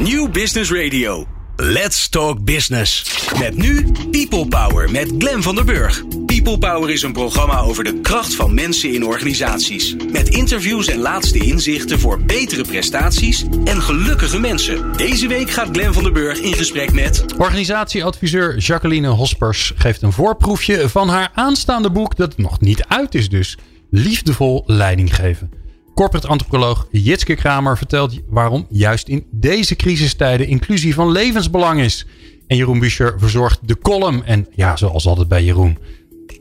[0.00, 1.26] New Business Radio.
[1.56, 3.20] Let's Talk Business.
[3.38, 6.02] Met nu People Power met Glen van der Burg.
[6.26, 9.96] People Power is een programma over de kracht van mensen in organisaties.
[10.12, 14.92] Met interviews en laatste inzichten voor betere prestaties en gelukkige mensen.
[14.96, 17.24] Deze week gaat Glen van der Burg in gesprek met.
[17.38, 23.28] Organisatieadviseur Jacqueline Hospers geeft een voorproefje van haar aanstaande boek dat nog niet uit is
[23.28, 23.58] dus.
[23.90, 25.57] Liefdevol leiding geven.
[25.98, 32.06] Corporate antropoloog Jitske Kramer vertelt waarom juist in deze crisistijden inclusie van levensbelang is.
[32.46, 34.24] En Jeroen Buescher verzorgt de column.
[34.24, 35.78] En ja, zoals altijd bij Jeroen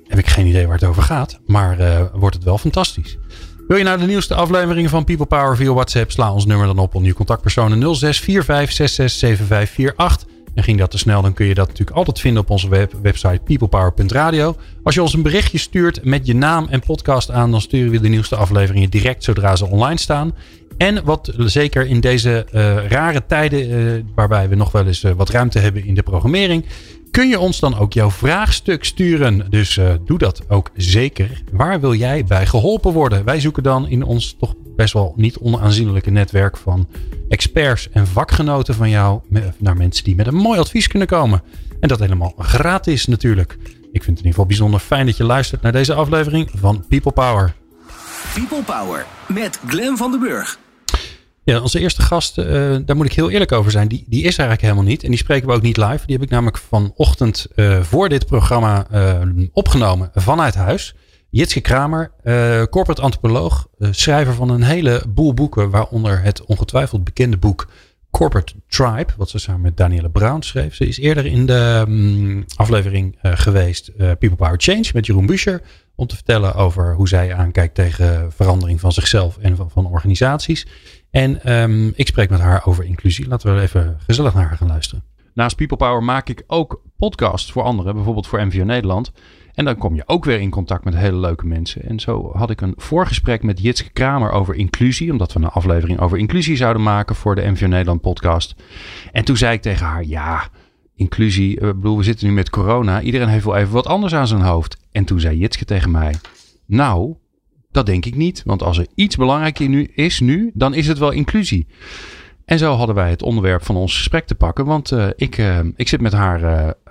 [0.08, 1.40] heb ik geen idee waar het over gaat.
[1.46, 3.18] Maar uh, wordt het wel fantastisch.
[3.68, 6.12] Wil je nou de nieuwste afleveringen van People Power via WhatsApp?
[6.12, 7.98] Sla ons nummer dan op onder je contactpersonen 0645667548.
[10.58, 12.94] En ging dat te snel, dan kun je dat natuurlijk altijd vinden op onze web,
[13.02, 14.56] website peoplepower.radio.
[14.84, 18.00] Als je ons een berichtje stuurt met je naam en podcast aan, dan sturen we
[18.00, 20.34] de nieuwste afleveringen direct zodra ze online staan.
[20.78, 25.12] En wat zeker in deze uh, rare tijden, uh, waarbij we nog wel eens uh,
[25.12, 26.66] wat ruimte hebben in de programmering,
[27.12, 29.46] kun je ons dan ook jouw vraagstuk sturen.
[29.50, 31.42] Dus doe dat ook zeker.
[31.52, 33.26] Waar wil jij bij geholpen worden?
[33.26, 36.88] Wij zoeken dan in ons toch best wel niet onaanzienlijke netwerk van
[37.30, 39.20] experts en vakgenoten van jou
[39.58, 41.42] naar mensen die met een mooi advies kunnen komen.
[41.80, 43.58] En dat helemaal gratis natuurlijk.
[43.92, 46.86] Ik vind het in ieder geval bijzonder fijn dat je luistert naar deze aflevering van
[46.88, 47.54] People Power.
[48.34, 50.60] People Power met Glen van den Burg.
[51.44, 52.46] Ja, onze eerste gast, uh,
[52.86, 55.04] daar moet ik heel eerlijk over zijn, die, die is eigenlijk helemaal niet.
[55.04, 56.06] En die spreken we ook niet live.
[56.06, 59.22] Die heb ik namelijk vanochtend uh, voor dit programma uh,
[59.54, 60.96] opgenomen vanuit huis.
[61.38, 67.38] Jitske Kramer, uh, corporate antropoloog, uh, schrijver van een heleboel boeken, waaronder het ongetwijfeld bekende
[67.38, 67.68] boek
[68.12, 70.76] Corporate Tribe, wat ze samen met Danielle Brown schreef.
[70.76, 75.62] Ze is eerder in de um, aflevering uh, geweest People Power Change met Jeroen Buescher,
[75.96, 80.68] om te vertellen over hoe zij aankijkt tegen verandering van zichzelf en van, organisaties.
[81.12, 83.28] En um, ik spreek met haar over inclusie.
[83.28, 85.04] Laten we even gezellig naar haar gaan luisteren.
[85.34, 89.12] Naast People Power maak ik ook podcasts voor anderen, bijvoorbeeld voor MVO Nederland.
[89.58, 91.84] En dan kom je ook weer in contact met hele leuke mensen.
[91.84, 95.12] En zo had ik een voorgesprek met Jitske Kramer over inclusie.
[95.12, 98.56] Omdat we een aflevering over inclusie zouden maken voor de MVO Nederland podcast.
[99.12, 100.48] En toen zei ik tegen haar, ja,
[100.96, 103.02] inclusie, ik bedoel, we zitten nu met corona.
[103.02, 104.78] Iedereen heeft wel even wat anders aan zijn hoofd.
[104.92, 106.14] En toen zei Jitske tegen mij,
[106.66, 107.16] nou,
[107.72, 108.42] dat denk ik niet.
[108.46, 111.68] Want als er iets belangrijker nu is nu, dan is het wel inclusie.
[112.48, 114.66] En zo hadden wij het onderwerp van ons gesprek te pakken.
[114.66, 116.42] Want uh, ik, uh, ik zit met haar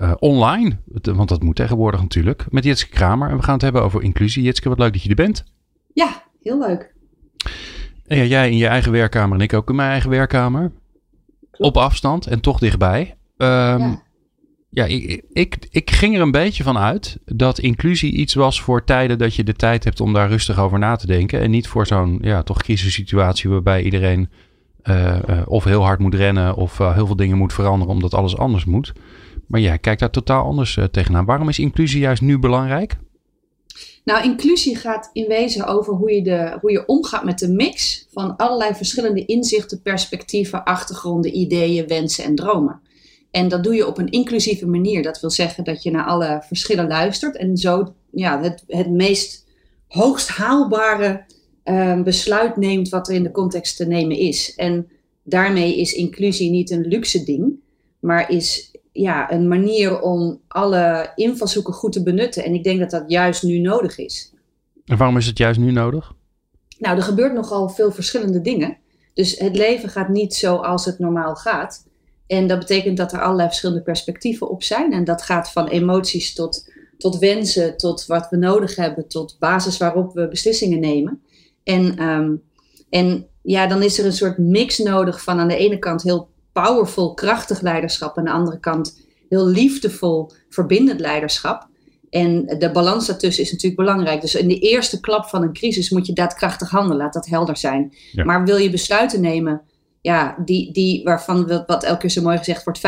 [0.01, 0.79] uh, online.
[1.03, 2.47] Want dat moet tegenwoordig natuurlijk.
[2.51, 3.31] Met Jitske Kramer.
[3.31, 4.43] En we gaan het hebben over inclusie.
[4.43, 5.45] Jitske, wat leuk dat je er bent.
[5.93, 6.95] Ja, heel leuk.
[8.07, 10.73] En ja, jij in je eigen werkkamer en ik ook in mijn eigen werkkamer.
[11.51, 11.77] Klopt.
[11.77, 13.01] Op afstand en toch dichtbij.
[13.37, 14.01] Um, ja,
[14.71, 18.85] ja ik, ik, ik ging er een beetje van uit dat inclusie iets was voor
[18.85, 21.41] tijden dat je de tijd hebt om daar rustig over na te denken.
[21.41, 24.31] En niet voor zo'n ja, toch crisissituatie waarbij iedereen
[24.89, 28.15] uh, uh, of heel hard moet rennen of uh, heel veel dingen moet veranderen omdat
[28.15, 28.93] alles anders moet.
[29.47, 31.25] Maar jij kijkt daar totaal anders tegenaan.
[31.25, 32.97] Waarom is inclusie juist nu belangrijk?
[34.05, 38.07] Nou, inclusie gaat in wezen over hoe je, de, hoe je omgaat met de mix
[38.13, 42.81] van allerlei verschillende inzichten, perspectieven, achtergronden, ideeën, wensen en dromen.
[43.31, 45.03] En dat doe je op een inclusieve manier.
[45.03, 49.47] Dat wil zeggen dat je naar alle verschillen luistert en zo ja, het, het meest
[49.89, 51.25] hoogst haalbare
[51.69, 54.55] uh, besluit neemt wat er in de context te nemen is.
[54.55, 54.89] En
[55.23, 57.53] daarmee is inclusie niet een luxe ding,
[57.99, 62.45] maar is ja, een manier om alle invalshoeken goed te benutten.
[62.45, 64.33] En ik denk dat dat juist nu nodig is.
[64.85, 66.15] En waarom is het juist nu nodig?
[66.79, 68.77] Nou, er gebeurt nogal veel verschillende dingen.
[69.15, 71.87] Dus het leven gaat niet zoals het normaal gaat.
[72.27, 74.93] En dat betekent dat er allerlei verschillende perspectieven op zijn.
[74.93, 79.77] En dat gaat van emoties tot, tot wensen, tot wat we nodig hebben, tot basis
[79.77, 81.23] waarop we beslissingen nemen.
[81.67, 82.43] En, um,
[82.91, 86.29] en ja, dan is er een soort mix nodig van aan de ene kant heel
[86.53, 88.19] powerful, krachtig leiderschap.
[88.19, 91.69] Aan de andere kant heel liefdevol, verbindend leiderschap.
[92.11, 94.21] En de balans daartussen is natuurlijk belangrijk.
[94.21, 96.97] Dus in de eerste klap van een crisis moet je daadkrachtig handelen.
[96.97, 97.95] Laat dat helder zijn.
[98.13, 98.25] Ja.
[98.25, 99.63] Maar wil je besluiten nemen,
[100.01, 102.81] ja, die, die, waarvan wat elke keer zo mooi gezegd wordt,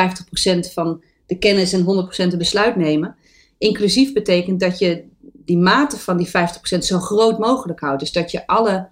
[0.71, 3.17] 50% van de kennis en 100% de besluit nemen.
[3.59, 5.05] Inclusief betekent dat je
[5.49, 6.31] die mate van die 50%
[6.79, 8.01] zo groot mogelijk houdt.
[8.01, 8.89] Dus dat je alle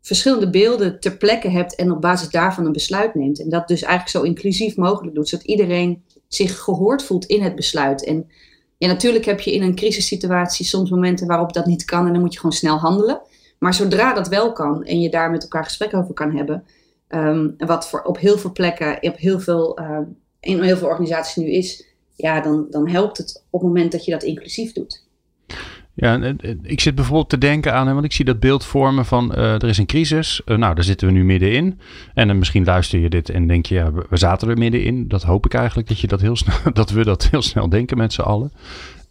[0.00, 3.40] verschillende beelden ter plekke hebt en op basis daarvan een besluit neemt.
[3.40, 7.54] En dat dus eigenlijk zo inclusief mogelijk doet, zodat iedereen zich gehoord voelt in het
[7.54, 8.04] besluit.
[8.04, 8.30] En
[8.78, 12.20] ja, natuurlijk heb je in een crisissituatie soms momenten waarop dat niet kan en dan
[12.20, 13.20] moet je gewoon snel handelen.
[13.58, 16.64] Maar zodra dat wel kan en je daar met elkaar gesprek over kan hebben,
[17.08, 19.98] um, wat voor op heel veel plekken, op heel veel, uh,
[20.40, 24.04] in heel veel organisaties nu is, ja, dan, dan helpt het op het moment dat
[24.04, 25.08] je dat inclusief doet.
[25.94, 29.52] Ja, ik zit bijvoorbeeld te denken aan, want ik zie dat beeld vormen van uh,
[29.52, 30.42] er is een crisis.
[30.46, 31.80] Uh, nou, daar zitten we nu middenin.
[32.14, 35.08] En dan misschien luister je dit en denk je, ja, we zaten er middenin.
[35.08, 37.96] Dat hoop ik eigenlijk dat, je dat, heel snel, dat we dat heel snel denken
[37.96, 38.52] met z'n allen.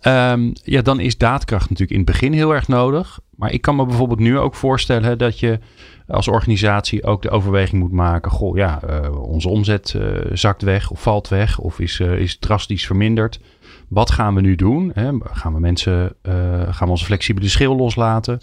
[0.08, 3.20] Um, ja, dan is daadkracht natuurlijk in het begin heel erg nodig.
[3.36, 5.60] Maar ik kan me bijvoorbeeld nu ook voorstellen dat je
[6.08, 8.32] als organisatie ook de overweging moet maken.
[8.32, 8.80] Goh, ja,
[9.22, 9.96] onze omzet
[10.34, 13.40] zakt weg of valt weg of is, is drastisch verminderd.
[13.90, 14.92] Wat gaan we nu doen?
[14.94, 15.12] Hè?
[15.22, 16.34] Gaan we mensen, uh,
[16.74, 18.42] gaan we onze flexibele schil loslaten?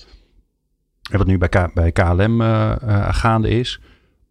[1.11, 3.81] En wat nu bij, bij KLM uh, uh, gaande is.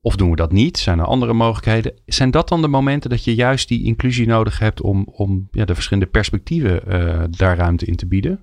[0.01, 0.77] Of doen we dat niet?
[0.77, 1.93] Zijn er andere mogelijkheden?
[2.05, 5.65] Zijn dat dan de momenten dat je juist die inclusie nodig hebt om, om ja,
[5.65, 6.81] de verschillende perspectieven
[7.31, 8.39] daar ruimte in te bieden?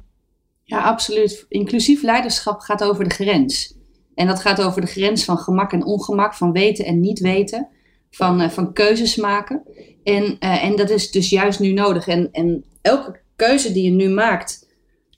[0.62, 1.46] Ja, absoluut.
[1.48, 3.75] Inclusief leiderschap gaat over de grens.
[4.14, 7.68] En dat gaat over de grens van gemak en ongemak, van weten en niet weten,
[8.12, 9.62] van, uh, van keuzes maken.
[10.05, 12.06] En, uh, en dat is dus juist nu nodig.
[12.06, 14.69] En, en elke keuze die je nu maakt,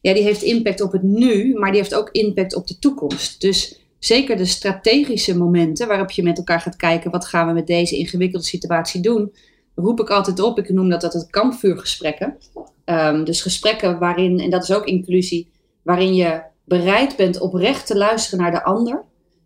[0.00, 3.41] ja, die heeft impact op het nu, maar die heeft ook impact op de toekomst.
[3.41, 7.67] Dus zeker de strategische momenten waarop je met elkaar gaat kijken, wat gaan we met
[7.67, 9.32] deze ingewikkelde situatie doen,
[9.75, 10.58] roep ik altijd op.
[10.58, 12.37] Ik noem dat, dat het kampvuurgesprekken.
[12.85, 15.50] Um, dus gesprekken waarin, en dat is ook inclusie,
[15.82, 19.02] waarin je bereid bent oprecht te luisteren naar de ander.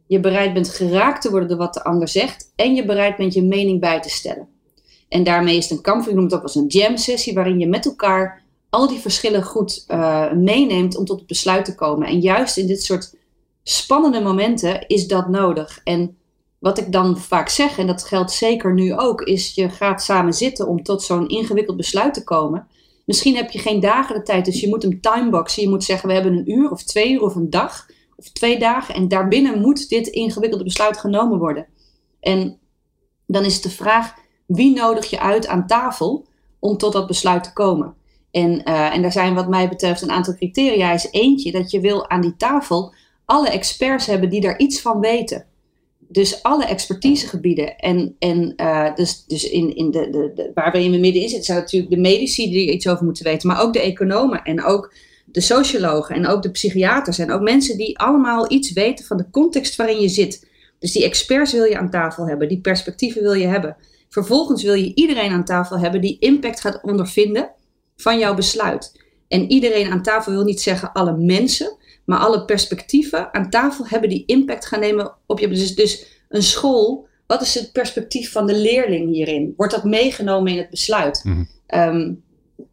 [0.08, 2.52] Je bereid bent geraakt te worden door wat de ander zegt.
[2.56, 4.49] En je bereid bent je mening bij te stellen.
[5.08, 7.58] En daarmee is het een kampvuur, ik noem het ook als een jam sessie, waarin
[7.58, 12.08] je met elkaar al die verschillen goed uh, meeneemt om tot het besluit te komen.
[12.08, 13.14] En juist in dit soort
[13.62, 15.81] spannende momenten is dat nodig.
[15.84, 16.16] En
[16.58, 20.32] wat ik dan vaak zeg, en dat geldt zeker nu ook, is je gaat samen
[20.32, 22.66] zitten om tot zo'n ingewikkeld besluit te komen.
[23.04, 25.62] Misschien heb je geen dagen de tijd, dus je moet hem timeboxen.
[25.62, 27.87] Je moet zeggen, we hebben een uur of twee uur of een dag
[28.19, 28.94] of twee dagen.
[28.94, 31.67] En daarbinnen moet dit ingewikkelde besluit genomen worden.
[32.20, 32.59] En
[33.26, 34.15] dan is de vraag,
[34.47, 36.26] wie nodig je uit aan tafel
[36.59, 37.94] om tot dat besluit te komen?
[38.31, 40.93] En, uh, en daar zijn wat mij betreft een aantal criteria.
[40.93, 42.94] Is eentje dat je wil aan die tafel
[43.25, 45.47] alle experts hebben die daar iets van weten.
[45.99, 47.76] Dus alle expertisegebieden.
[47.76, 51.44] En, en uh, dus, dus in, in de, de, waar we in midden in zitten,
[51.44, 53.49] zijn natuurlijk de medici die er iets over moeten weten.
[53.49, 54.93] Maar ook de economen en ook
[55.38, 57.19] de sociologen en ook de psychiaters.
[57.19, 60.49] En ook mensen die allemaal iets weten van de context waarin je zit.
[60.79, 63.76] Dus die experts wil je aan tafel hebben, die perspectieven wil je hebben.
[64.08, 67.50] Vervolgens wil je iedereen aan tafel hebben die impact gaat ondervinden
[67.96, 69.00] van jouw besluit.
[69.29, 74.08] En iedereen aan tafel wil niet zeggen alle mensen, maar alle perspectieven aan tafel hebben
[74.08, 75.49] die impact gaan nemen op je.
[75.49, 79.55] Dus, dus een school, wat is het perspectief van de leerling hierin?
[79.56, 81.20] Wordt dat meegenomen in het besluit?
[81.25, 81.96] Mm -hmm.
[81.96, 82.23] um,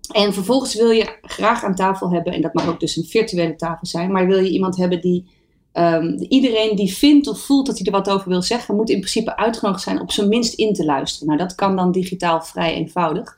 [0.07, 3.55] en vervolgens wil je graag aan tafel hebben, en dat mag ook dus een virtuele
[3.55, 5.33] tafel zijn, maar wil je iemand hebben die
[5.77, 8.99] Um, iedereen die vindt of voelt dat hij er wat over wil zeggen, moet in
[8.99, 11.27] principe uitgenodigd zijn op zijn minst in te luisteren.
[11.27, 13.37] Nou, dat kan dan digitaal vrij eenvoudig.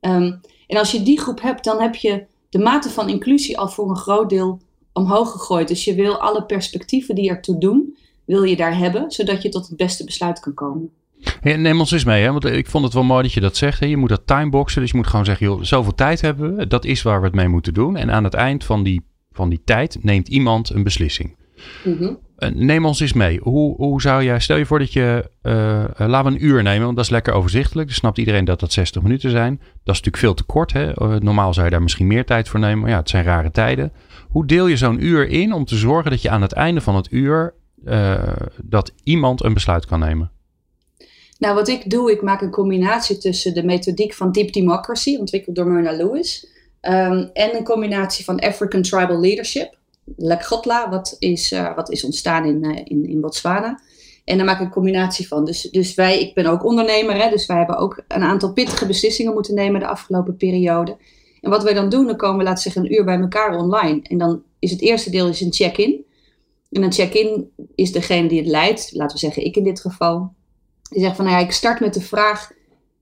[0.00, 3.68] Um, en als je die groep hebt, dan heb je de mate van inclusie al
[3.68, 4.60] voor een groot deel
[4.92, 5.68] omhoog gegooid.
[5.68, 9.68] Dus je wil alle perspectieven die ertoe doen, wil je daar hebben, zodat je tot
[9.68, 10.90] het beste besluit kan komen.
[11.40, 12.30] Hey, neem ons eens mee, hè?
[12.30, 13.80] want ik vond het wel mooi dat je dat zegt.
[13.80, 13.86] Hè?
[13.86, 16.84] Je moet dat timeboxen, dus je moet gewoon zeggen, joh, zoveel tijd hebben we, dat
[16.84, 17.96] is waar we het mee moeten doen.
[17.96, 19.02] En aan het eind van die,
[19.32, 21.36] van die tijd neemt iemand een beslissing.
[21.84, 22.18] Mm -hmm.
[22.54, 23.40] Neem ons eens mee.
[23.42, 26.84] Hoe, hoe zou jij, stel je voor dat je, uh, laten we een uur nemen,
[26.84, 27.88] want dat is lekker overzichtelijk.
[27.88, 29.56] Dan snapt iedereen dat dat 60 minuten zijn.
[29.56, 30.72] Dat is natuurlijk veel te kort.
[30.72, 31.02] Hè?
[31.02, 33.50] Uh, normaal zou je daar misschien meer tijd voor nemen, maar ja, het zijn rare
[33.50, 33.92] tijden.
[34.28, 36.96] Hoe deel je zo'n uur in om te zorgen dat je aan het einde van
[36.96, 37.54] het uur,
[38.62, 40.30] dat iemand een besluit kan nemen?
[41.40, 45.56] Nou, wat ik doe, ik maak een combinatie tussen de methodiek van Deep Democracy, ontwikkeld
[45.56, 46.46] door Myrna Lewis,
[46.82, 49.78] um, en een combinatie van African Tribal Leadership.
[50.16, 53.80] Lekgotla, wat is, uh, wat is ontstaan in, uh, in, in Botswana.
[54.24, 55.44] En daar maak ik een combinatie van.
[55.44, 58.86] Dus, dus wij, ik ben ook ondernemer, hè, dus wij hebben ook een aantal pittige
[58.86, 60.96] beslissingen moeten nemen de afgelopen periode.
[61.40, 64.00] En wat wij dan doen, dan komen we, laten zeggen, een uur bij elkaar online.
[64.02, 66.04] En dan is het eerste deel is een check-in.
[66.70, 70.38] En een check-in is degene die het leidt, laten we zeggen ik in dit geval.
[70.90, 72.50] Die zegt van, nou ja, ik start met de vraag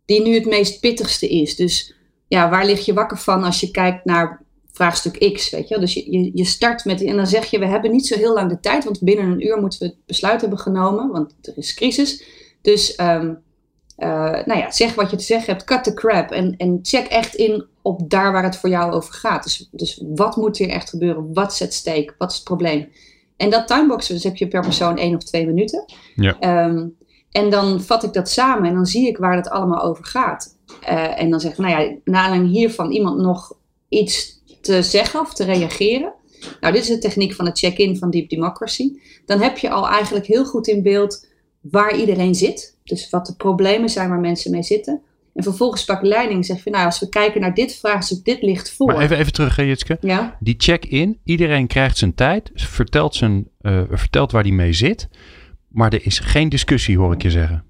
[0.04, 1.56] die nu het meest pittigste is.
[1.56, 1.94] Dus
[2.28, 4.42] ja, waar lig je wakker van als je kijkt naar
[4.72, 5.78] vraagstuk X, weet je.
[5.78, 8.34] Dus je, je, je start met, en dan zeg je, we hebben niet zo heel
[8.34, 11.52] lang de tijd, want binnen een uur moeten we het besluit hebben genomen, want er
[11.56, 12.24] is crisis.
[12.62, 13.38] Dus, um,
[13.98, 17.06] uh, nou ja, zeg wat je te zeggen hebt, cut the crap en, en check
[17.06, 19.44] echt in op daar waar het voor jou over gaat.
[19.44, 21.32] Dus, dus wat moet er echt gebeuren?
[21.32, 22.14] Wat zet steek?
[22.18, 22.88] Wat is het probleem?
[23.36, 25.84] En dat timeboxen, dus heb je per persoon één of twee minuten.
[26.14, 26.64] Ja.
[26.66, 26.96] Um,
[27.30, 30.56] en dan vat ik dat samen en dan zie ik waar het allemaal over gaat.
[30.82, 33.52] Uh, en dan zeg ik, nou ja, na aanleiding hiervan iemand nog
[33.88, 36.12] iets te zeggen of te reageren.
[36.60, 38.92] Nou, dit is de techniek van het check-in van Deep Democracy.
[39.26, 41.26] Dan heb je al eigenlijk heel goed in beeld
[41.60, 42.76] waar iedereen zit.
[42.84, 45.02] Dus wat de problemen zijn waar mensen mee zitten.
[45.34, 48.42] En vervolgens pak leiding en zeg je, nou, als we kijken naar dit vraagstuk, dit
[48.42, 48.86] ligt voor.
[48.86, 49.96] Maar even, even terug, Jitske.
[50.00, 50.36] Ja.
[50.40, 55.08] Die check-in, iedereen krijgt zijn tijd, vertelt, zijn, uh, vertelt waar hij mee zit.
[55.68, 57.64] Maar er is geen discussie, hoor ik je zeggen.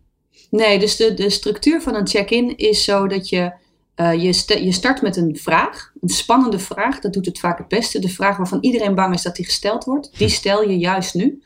[0.51, 3.53] Nee, dus de, de structuur van een check-in is zo dat je,
[3.97, 5.93] uh, je, je start met een vraag.
[6.01, 7.99] Een spannende vraag, dat doet het vaak het beste.
[7.99, 11.43] De vraag waarvan iedereen bang is dat die gesteld wordt, die stel je juist nu.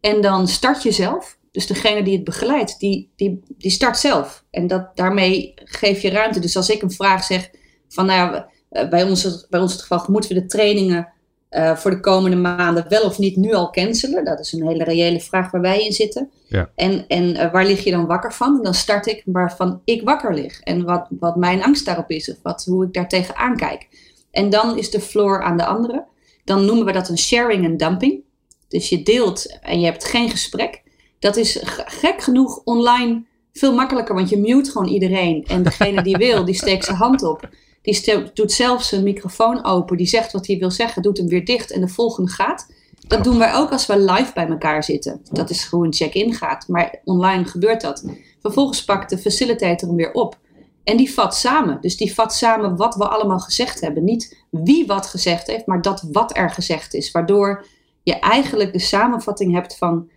[0.00, 1.38] En dan start je zelf.
[1.50, 4.44] Dus degene die het begeleidt, die, die, die start zelf.
[4.50, 6.40] En dat, daarmee geef je ruimte.
[6.40, 7.50] Dus als ik een vraag zeg
[7.88, 11.08] van, nou ja, eh, bij ons, bij ons het geval, moeten we de trainingen
[11.50, 14.24] uh, voor de komende maanden wel of niet nu al cancelen?
[14.24, 16.30] Dat is een hele reële vraag waar wij in zitten.
[16.48, 16.70] Ja.
[16.74, 18.56] En, en uh, waar lig je dan wakker van?
[18.56, 20.60] En dan start ik waarvan ik wakker lig.
[20.60, 23.88] En wat, wat mijn angst daarop is, of wat, hoe ik daar tegenaan kijk.
[24.30, 26.04] En dan is de floor aan de andere.
[26.44, 28.20] Dan noemen we dat een sharing en dumping.
[28.68, 30.82] Dus je deelt en je hebt geen gesprek.
[31.18, 35.44] Dat is gek genoeg online veel makkelijker, want je mute gewoon iedereen.
[35.48, 37.48] En degene die wil, die steekt zijn hand op.
[37.82, 39.96] Die doet zelf zijn microfoon open.
[39.96, 42.66] Die zegt wat hij wil zeggen, doet hem weer dicht en de volgende gaat.
[43.06, 45.20] Dat doen wij ook als we live bij elkaar zitten.
[45.30, 46.68] Dat is gewoon check-in gaat.
[46.68, 48.04] Maar online gebeurt dat.
[48.40, 50.38] Vervolgens pakt de facilitator hem weer op.
[50.84, 51.78] En die vat samen.
[51.80, 54.04] Dus die vat samen wat we allemaal gezegd hebben.
[54.04, 57.10] Niet wie wat gezegd heeft, maar dat wat er gezegd is.
[57.10, 57.66] Waardoor
[58.02, 60.08] je eigenlijk de samenvatting hebt van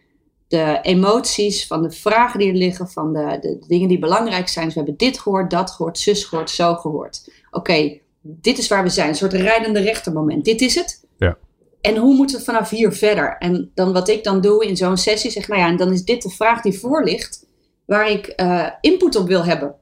[0.48, 4.66] de emoties, van de vragen die er liggen, van de, de, dingen die belangrijk zijn.
[4.66, 7.30] Dus we hebben dit gehoord, dat gehoord, zus gehoord, zo gehoord.
[7.54, 9.10] Oké, dit is waar we zijn.
[9.10, 10.46] Een soort rijdende rechtermoment.
[10.46, 11.06] Dit is het.
[11.18, 11.38] Ja.
[11.82, 13.36] En hoe moeten we vanaf hier verder?
[13.40, 16.04] En dan wat ik dan doe in zo'n sessie, zeg nou ja, en dan is
[16.04, 17.46] dit de vraag die voor ligt,
[17.86, 19.76] waar ik uh, input op wil hebben.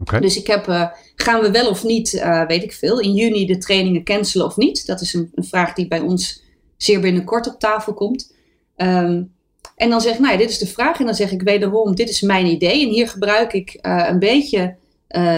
[0.00, 0.20] Okay.
[0.20, 3.46] Dus ik heb, uh, gaan we wel of niet, uh, weet ik veel, in juni
[3.46, 4.86] de trainingen cancelen of niet?
[4.86, 6.42] Dat is een, een vraag die bij ons
[6.76, 8.34] zeer binnenkort op tafel komt.
[8.76, 9.32] Um,
[9.76, 10.98] en dan zeg ik, nou ja, dit is de vraag.
[10.98, 12.82] En dan zeg ik wederom, dit is mijn idee.
[12.82, 14.76] En hier gebruik ik een beetje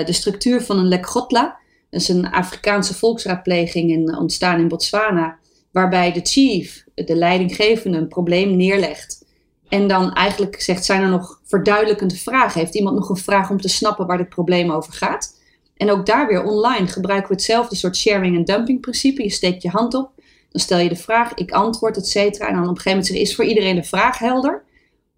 [0.05, 1.57] de structuur van een Lekgotla.
[1.94, 5.38] Dat is een Afrikaanse volksraadpleging in, ontstaan in Botswana.
[5.72, 9.24] Waarbij de chief, de leidinggevende, een probleem neerlegt.
[9.68, 12.60] En dan eigenlijk zegt, zijn er nog verduidelijkende vragen?
[12.60, 15.40] Heeft iemand nog een vraag om te snappen waar dit probleem over gaat?
[15.76, 19.22] En ook daar weer online gebruiken we hetzelfde soort sharing en dumping principe.
[19.22, 20.10] Je steekt je hand op
[20.54, 22.48] dan stel je de vraag, ik antwoord, et cetera.
[22.48, 24.62] En dan op een gegeven moment is voor iedereen de vraag helder?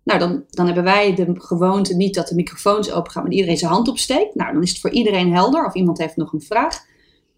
[0.07, 3.57] Nou, dan, dan hebben wij de gewoonte niet dat de microfoons open gaan, maar iedereen
[3.57, 4.35] zijn hand opsteekt.
[4.35, 6.75] Nou, dan is het voor iedereen helder of iemand heeft nog een vraag.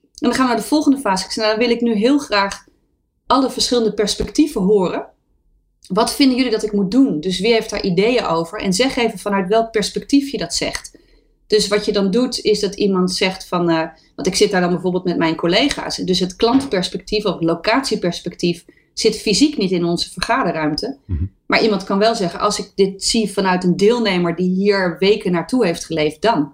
[0.01, 1.25] En dan gaan we naar de volgende fase.
[1.25, 2.65] Ik zeg, nou, dan wil ik nu heel graag
[3.27, 5.07] alle verschillende perspectieven horen.
[5.87, 7.21] Wat vinden jullie dat ik moet doen?
[7.21, 8.61] Dus wie heeft daar ideeën over?
[8.61, 10.99] En zeg even vanuit welk perspectief je dat zegt.
[11.47, 14.61] Dus wat je dan doet, is dat iemand zegt van, uh, want ik zit daar
[14.61, 15.97] dan bijvoorbeeld met mijn collega's.
[15.97, 18.65] Dus het klantperspectief of locatieperspectief
[19.00, 20.97] zit fysiek niet in onze vergaderruimte.
[21.05, 21.25] Mhm.
[21.47, 25.33] Maar iemand kan wel zeggen, als ik dit zie vanuit een deelnemer die hier weken
[25.33, 26.52] naartoe heeft geleefd, dan.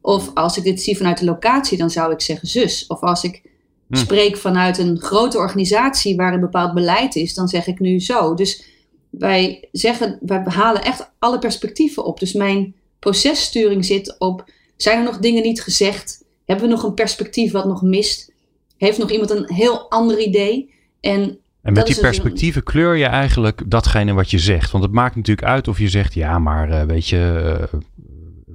[0.00, 2.86] Of als ik dit zie vanuit de locatie, dan zou ik zeggen zus.
[2.86, 3.42] Of als ik
[3.86, 4.00] Mhm.
[4.00, 8.34] spreek vanuit een grote organisatie waar een bepaald beleid is, dan zeg ik nu zo.
[8.34, 8.64] Dus
[9.10, 12.20] wij zeggen, wij halen echt alle perspectieven op.
[12.20, 14.44] Dus mijn processturing zit op,
[14.76, 16.24] zijn er nog dingen niet gezegd?
[16.44, 18.32] Hebben we nog een perspectief wat nog mist?
[18.76, 20.74] Heeft nog iemand een heel ander idee?
[21.00, 24.70] En, En met die een- perspectieven kleur je eigenlijk datgene wat je zegt.
[24.70, 27.56] Want het maakt natuurlijk uit of je zegt, ja, maar eh, weet je,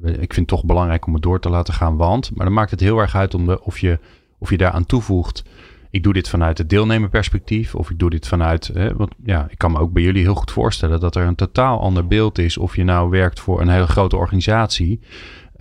[0.04, 2.36] eh, ik vind het toch belangrijk om het door te laten gaan, want.
[2.36, 4.00] Maar dan maakt het heel erg uit om de, of, je,
[4.38, 5.44] of je daaraan toevoegt.
[5.90, 9.58] Ik doe dit vanuit het deelnemerperspectief of ik doe dit vanuit, hè, want ja, ik
[9.58, 12.58] kan me ook bij jullie heel goed voorstellen dat er een totaal ander beeld is
[12.58, 15.00] of je nou werkt voor een hele grote organisatie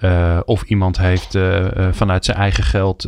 [0.01, 3.07] eh, of iemand heeft eh, eh, vanuit zijn eigen geld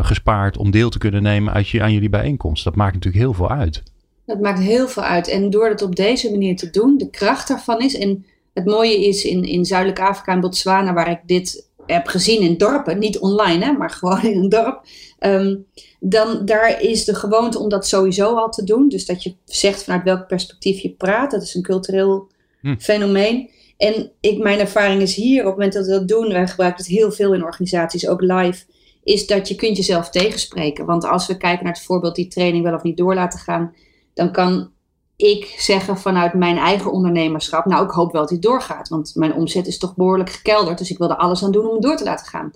[0.00, 2.64] gespaard om deel te kunnen nemen uit je, aan jullie bijeenkomst.
[2.64, 3.82] Dat maakt natuurlijk heel veel uit.
[4.26, 5.28] Dat maakt heel veel uit.
[5.28, 7.96] En door het op deze manier te doen, de kracht daarvan is.
[7.98, 12.40] En het mooie is in, in Zuidelijk Afrika en Botswana, waar ik dit heb gezien
[12.40, 14.82] in dorpen, niet online, hè, maar gewoon in een dorp.
[15.18, 15.56] ehm,
[16.00, 18.88] dan daar is de gewoonte om dat sowieso al te doen.
[18.88, 21.30] Dus dat je zegt vanuit welk perspectief je praat.
[21.30, 22.28] Dat is een cultureel
[22.60, 22.74] Hm.
[22.78, 23.50] fenomeen.
[23.80, 26.84] En ik, mijn ervaring is hier, op het moment dat we dat doen, wij gebruiken
[26.84, 28.64] het heel veel in organisaties, ook live,
[29.04, 30.86] is dat je kunt jezelf tegenspreken.
[30.86, 33.74] Want als we kijken naar het voorbeeld die training wel of niet door laten gaan,
[34.14, 34.70] dan kan
[35.16, 39.34] ik zeggen vanuit mijn eigen ondernemerschap, nou ik hoop wel dat het doorgaat, want mijn
[39.34, 41.96] omzet is toch behoorlijk gekelderd, dus ik wil er alles aan doen om het door
[41.96, 42.52] te laten gaan.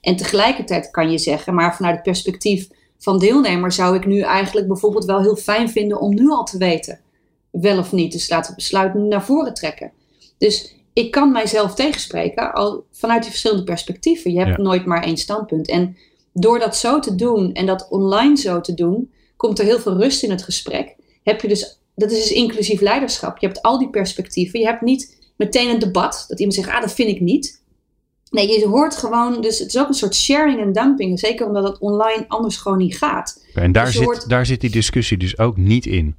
[0.00, 2.68] En tegelijkertijd kan je zeggen, maar vanuit het perspectief
[2.98, 6.58] van deelnemer zou ik nu eigenlijk bijvoorbeeld wel heel fijn vinden om nu al te
[6.58, 7.00] weten,
[7.50, 8.12] wel of niet.
[8.12, 9.92] Dus laten we het besluit naar voren trekken.
[10.38, 14.32] Dus ik kan mijzelf tegenspreken al vanuit die verschillende perspectieven.
[14.32, 14.62] Je hebt Ja.
[14.62, 15.68] nooit maar één standpunt.
[15.68, 15.96] En
[16.32, 19.96] door dat zo te doen en dat online zo te doen, komt er heel veel
[19.96, 20.94] rust in het gesprek.
[21.22, 23.38] Heb je dus, dat is dus inclusief leiderschap.
[23.38, 24.60] Je hebt al die perspectieven.
[24.60, 27.64] Je hebt niet meteen een debat dat iemand zegt, ah, dat vind ik niet.
[28.30, 31.18] Nee, je hoort gewoon, dus het is ook een soort sharing en dumping.
[31.18, 33.44] Zeker omdat het online anders gewoon niet gaat.
[33.54, 36.16] En daar, dus zit, daar zit die discussie dus ook niet in.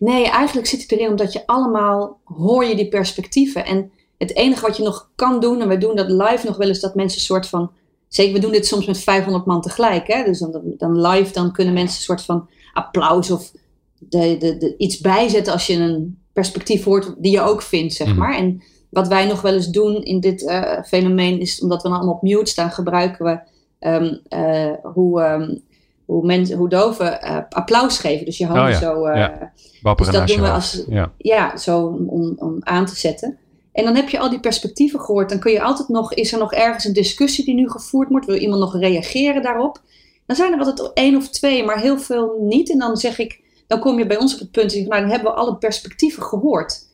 [0.00, 3.64] Nee, eigenlijk zit het erin omdat je allemaal hoor je die perspectieven.
[3.64, 6.68] En het enige wat je nog kan doen, en we doen dat live nog wel
[6.68, 7.70] eens, dat mensen een soort van.
[8.08, 10.06] Zeker, we doen dit soms met 500 man tegelijk.
[10.06, 10.24] Hè?
[10.24, 13.52] Dus dan, dan live, dan kunnen mensen een soort van applaus of
[13.98, 18.08] de, de, de, iets bijzetten als je een perspectief hoort die je ook vindt, zeg
[18.08, 18.18] mhm.
[18.18, 18.36] maar.
[18.36, 21.96] En wat wij nog wel eens doen in dit uh, fenomeen is, omdat we dan
[21.96, 23.40] allemaal op mute staan, gebruiken we
[23.88, 25.62] um, uh, hoe, um,
[26.10, 28.24] hoe, mensen, hoe doven uh, applaus geven.
[28.24, 28.78] Dus je handen oh, ja.
[28.78, 29.08] zo.
[29.08, 29.52] Ja.
[29.96, 31.12] Dus dat doen we als, ja.
[31.16, 33.38] ja, zo om, om aan te zetten.
[33.72, 35.28] En dan heb je al die perspectieven gehoord.
[35.28, 38.26] Dan kun je altijd nog, is er nog ergens een discussie die nu gevoerd wordt?
[38.26, 39.82] Wil iemand nog reageren daarop?
[40.26, 42.70] Dan zijn er altijd één of twee, maar heel veel niet.
[42.70, 45.32] En dan zeg ik, dan kom je bij ons op het punt, nou, dan hebben
[45.32, 46.88] we alle perspectieven gehoord.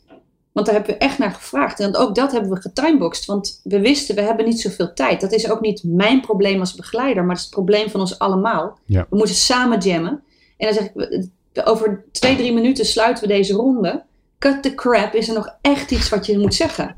[0.57, 1.81] Want daar hebben we echt naar gevraagd.
[1.81, 3.25] En ook dat hebben we getimeboxed.
[3.25, 5.21] Want we wisten, we hebben niet zoveel tijd.
[5.21, 8.19] Dat is ook niet mijn probleem als begeleider, maar het is het probleem van ons
[8.19, 8.79] allemaal.
[8.87, 10.23] We moeten samen jammen.
[10.57, 14.03] En dan zeg ik, over twee, drie minuten sluiten we deze ronde.
[14.39, 16.95] Cut the crap, is er nog echt iets wat je moet zeggen?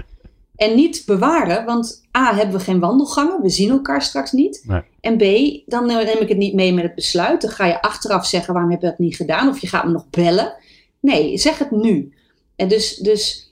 [0.57, 4.63] En niet bewaren, want A, hebben we geen wandelgangen, we zien elkaar straks niet.
[4.67, 4.83] Nee.
[5.01, 5.23] En B,
[5.71, 7.41] dan neem ik het niet mee met het besluit.
[7.41, 9.49] Dan ga je achteraf zeggen, waarom heb je dat niet gedaan?
[9.49, 10.55] Of je gaat me nog bellen.
[11.01, 12.13] Nee, zeg het nu.
[12.57, 13.48] En dus, dus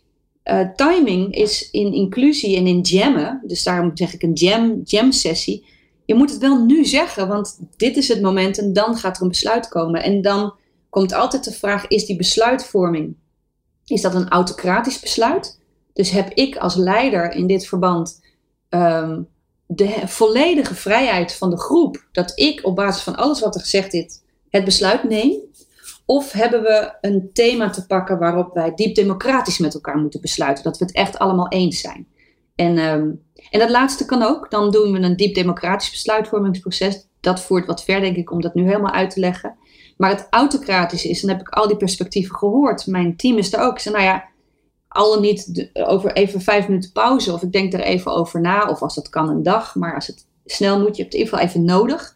[0.50, 5.12] uh, timing is in inclusie en in jammen, dus daarom zeg ik een jam, jam
[5.12, 5.66] sessie.
[6.04, 9.22] Je moet het wel nu zeggen, want dit is het moment en dan gaat er
[9.22, 10.02] een besluit komen.
[10.02, 10.54] En dan
[10.90, 13.16] komt altijd de vraag, is die besluitvorming,
[13.84, 15.60] is dat een autocratisch besluit?
[15.92, 18.22] Dus heb ik als leider in dit verband
[18.70, 19.28] um,
[19.66, 23.92] de volledige vrijheid van de groep, dat ik op basis van alles wat er gezegd
[23.92, 25.40] is, het besluit neem?
[26.06, 30.64] Of hebben we een thema te pakken waarop wij diep democratisch met elkaar moeten besluiten,
[30.64, 32.06] dat we het echt allemaal eens zijn?
[32.54, 34.50] En, um, en dat laatste kan ook.
[34.50, 37.08] Dan doen we een diep democratisch besluitvormingsproces.
[37.20, 39.56] Dat voert wat ver, denk ik, om dat nu helemaal uit te leggen.
[39.96, 42.86] Maar het autocratisch is, dan heb ik al die perspectieven gehoord.
[42.86, 43.78] Mijn team is er ook.
[43.78, 44.24] Zei, nou ja,
[44.88, 47.32] al dan niet over even vijf minuten pauze.
[47.32, 48.68] Of ik denk er even over na.
[48.68, 49.74] Of als dat kan een dag.
[49.74, 52.14] Maar als het snel moet, je hebt het in ieder geval even nodig.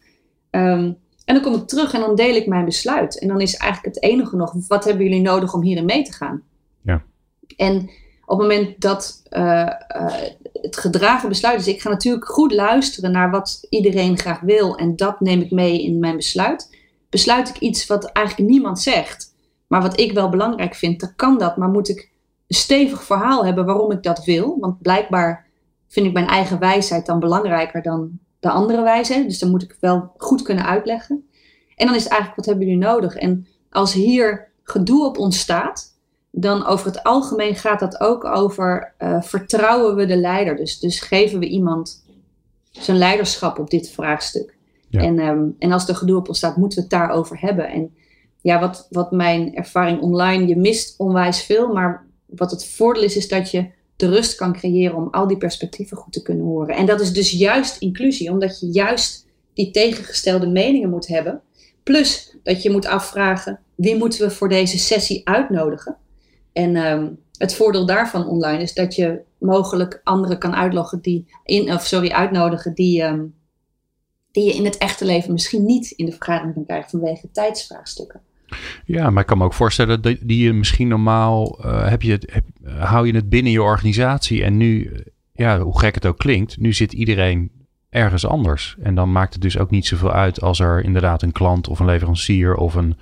[0.51, 0.97] Um,
[1.31, 3.19] en dan kom ik terug en dan deel ik mijn besluit.
[3.19, 6.11] En dan is eigenlijk het enige nog, wat hebben jullie nodig om hierin mee te
[6.11, 6.41] gaan?
[6.81, 7.03] Ja.
[7.57, 7.75] En
[8.25, 10.13] op het moment dat uh, uh,
[10.53, 14.75] het gedragen besluit is, ik ga natuurlijk goed luisteren naar wat iedereen graag wil.
[14.77, 16.77] En dat neem ik mee in mijn besluit.
[17.09, 19.35] Besluit ik iets wat eigenlijk niemand zegt,
[19.67, 21.57] maar wat ik wel belangrijk vind, dan kan dat.
[21.57, 22.11] Maar moet ik
[22.47, 24.57] een stevig verhaal hebben waarom ik dat wil?
[24.59, 25.47] Want blijkbaar
[25.87, 29.27] vind ik mijn eigen wijsheid dan belangrijker dan de andere wijsheid.
[29.27, 31.29] Dus dan moet ik wel goed kunnen uitleggen.
[31.75, 33.15] En dan is het eigenlijk, wat hebben jullie nodig?
[33.15, 35.89] En als hier gedoe op ontstaat,
[36.31, 40.55] dan over het algemeen gaat dat ook over uh, vertrouwen we de leider.
[40.55, 42.03] Dus, dus geven we iemand
[42.71, 44.55] zijn leiderschap op dit vraagstuk.
[44.91, 47.69] En, um, en als er gedoe op ontstaat, moeten we het daarover hebben.
[47.69, 47.93] En
[48.41, 53.17] ja, wat, wat mijn ervaring online, je mist onwijs veel, maar wat het voordeel is,
[53.17, 53.69] is dat je
[54.01, 56.75] de rust kan creëren om al die perspectieven goed te kunnen horen.
[56.75, 61.41] En dat is dus juist inclusie, omdat je juist die tegengestelde meningen moet hebben.
[61.83, 65.97] Plus dat je moet afvragen, wie moeten we voor deze sessie uitnodigen?
[66.53, 71.73] En um, het voordeel daarvan online is dat je mogelijk anderen kan uitloggen die in,
[71.73, 73.35] of sorry, uitnodigen die, um,
[74.31, 78.21] die je in het echte leven misschien niet in de vergadering kan krijgen vanwege tijdsvraagstukken.
[78.85, 82.11] Ja, maar ik kan me ook voorstellen dat die je misschien normaal uh, heb je
[82.11, 82.45] het, heb,
[82.79, 84.91] hou je het binnen je organisatie en nu,
[85.33, 87.51] ja, hoe gek het ook klinkt, nu zit iedereen
[87.89, 88.75] ergens anders.
[88.81, 91.79] En dan maakt het dus ook niet zoveel uit als er inderdaad een klant of
[91.79, 92.97] een leverancier of een,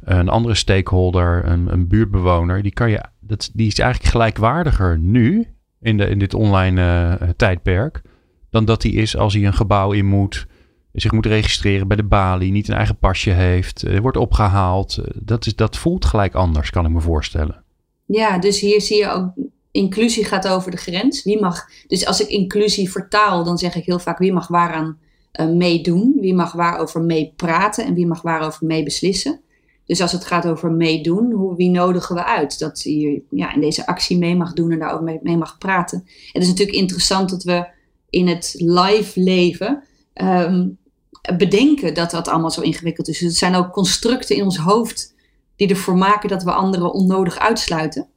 [0.00, 5.46] een andere stakeholder, een, een buurtbewoner, die kan je, dat, die is eigenlijk gelijkwaardiger nu
[5.80, 8.02] in, de, in dit online tijdperk
[8.50, 10.46] dan dat hij is als hij een gebouw in moet
[10.92, 14.98] zich moet registreren bij de balie, niet een eigen pasje heeft, uh, wordt opgehaald.
[14.98, 17.62] Uh, dat, is, dat voelt gelijk anders, kan ik me voorstellen.
[18.06, 19.32] Ja, dus hier zie je ook,
[19.70, 21.24] inclusie gaat over de grens.
[21.24, 24.98] Wie mag, dus als ik inclusie vertaal, dan zeg ik heel vaak wie mag waaraan
[25.40, 29.40] uh, meedoen, wie mag waarover meepraten en wie mag waarover mee beslissen.
[29.86, 32.58] Dus als het gaat over meedoen, hoe, wie nodigen we uit?
[32.58, 36.02] Dat je ja, in deze actie mee mag doen en daarover mee, mee mag praten.
[36.32, 37.68] Het is natuurlijk interessant dat we
[38.10, 39.82] in het live leven
[40.14, 40.78] um,
[41.36, 43.18] bedenken dat dat allemaal zo ingewikkeld is.
[43.18, 45.14] Dus het zijn ook constructen in ons hoofd
[45.56, 48.08] die ervoor maken dat we anderen onnodig uitsluiten.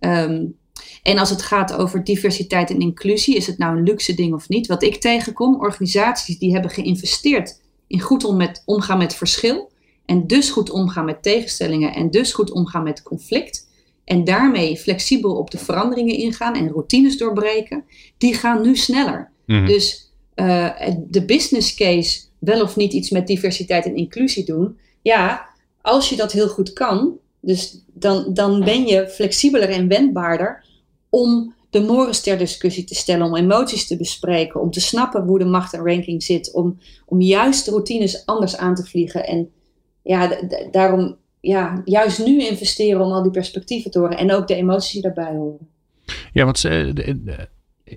[0.00, 0.56] Um,
[1.02, 4.48] en als het gaat over diversiteit en inclusie, is het nou een luxe ding of
[4.48, 4.66] niet?
[4.66, 9.70] Wat ik tegenkom, organisaties die hebben geïnvesteerd in goed om met, omgaan met verschil.
[10.04, 13.64] En dus goed omgaan met tegenstellingen en dus goed omgaan met conflict.
[14.04, 17.84] en daarmee flexibel op de veranderingen ingaan en routines doorbreken,
[18.18, 19.30] die gaan nu sneller.
[19.46, 19.66] Mhm.
[19.66, 20.70] Dus uh,
[21.08, 25.48] de business case, wel of niet iets met diversiteit en inclusie doen, ja,
[25.80, 30.64] als je dat heel goed kan, dus dan, dan ben je flexibeler en wendbaarder
[31.10, 35.38] om de morens ter discussie te stellen, om emoties te bespreken, om te snappen hoe
[35.38, 39.26] de macht en ranking zit, om, om juist routines anders aan te vliegen.
[39.26, 39.50] En
[40.02, 40.38] ja,
[40.70, 44.92] daarom ja, juist nu investeren om al die perspectieven te horen en ook de emoties
[44.92, 45.68] die daarbij horen.
[46.32, 46.92] Ja, want uh,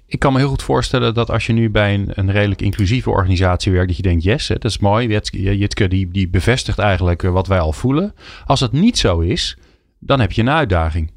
[0.06, 3.10] ik kan me heel goed voorstellen dat als je nu bij een, een redelijk inclusieve
[3.10, 5.20] organisatie werkt, dat je denkt, yes, dat is mooi.
[5.32, 8.14] Jitke die, die bevestigt eigenlijk wat wij al voelen.
[8.46, 9.58] Als dat niet zo is,
[10.00, 11.12] dan heb je een uitdaging.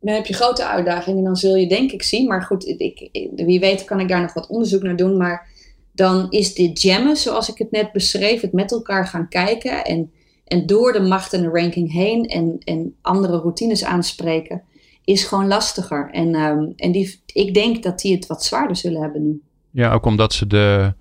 [0.00, 2.28] Dan heb je grote uitdagingen en dan zul je denk ik zien.
[2.28, 5.16] Maar goed, ik, wie weet kan ik daar nog wat onderzoek naar doen.
[5.16, 5.48] Maar
[5.92, 10.12] dan is dit jammen, zoals ik het net beschreef, het met elkaar gaan kijken en,
[10.44, 14.62] en door de macht en de ranking heen en, en andere routines aanspreken
[15.04, 16.10] is gewoon lastiger.
[16.10, 19.42] En, ehm, en die, ik denk dat die het wat zwaarder zullen hebben nu.
[19.70, 20.94] Ja, ook omdat ze de,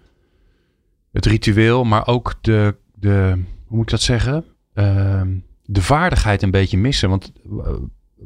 [1.11, 4.45] het ritueel, maar ook de, de hoe moet ik dat zeggen?
[4.73, 5.29] Ehm,
[5.65, 7.09] de vaardigheid een beetje missen.
[7.09, 7.73] Want eh,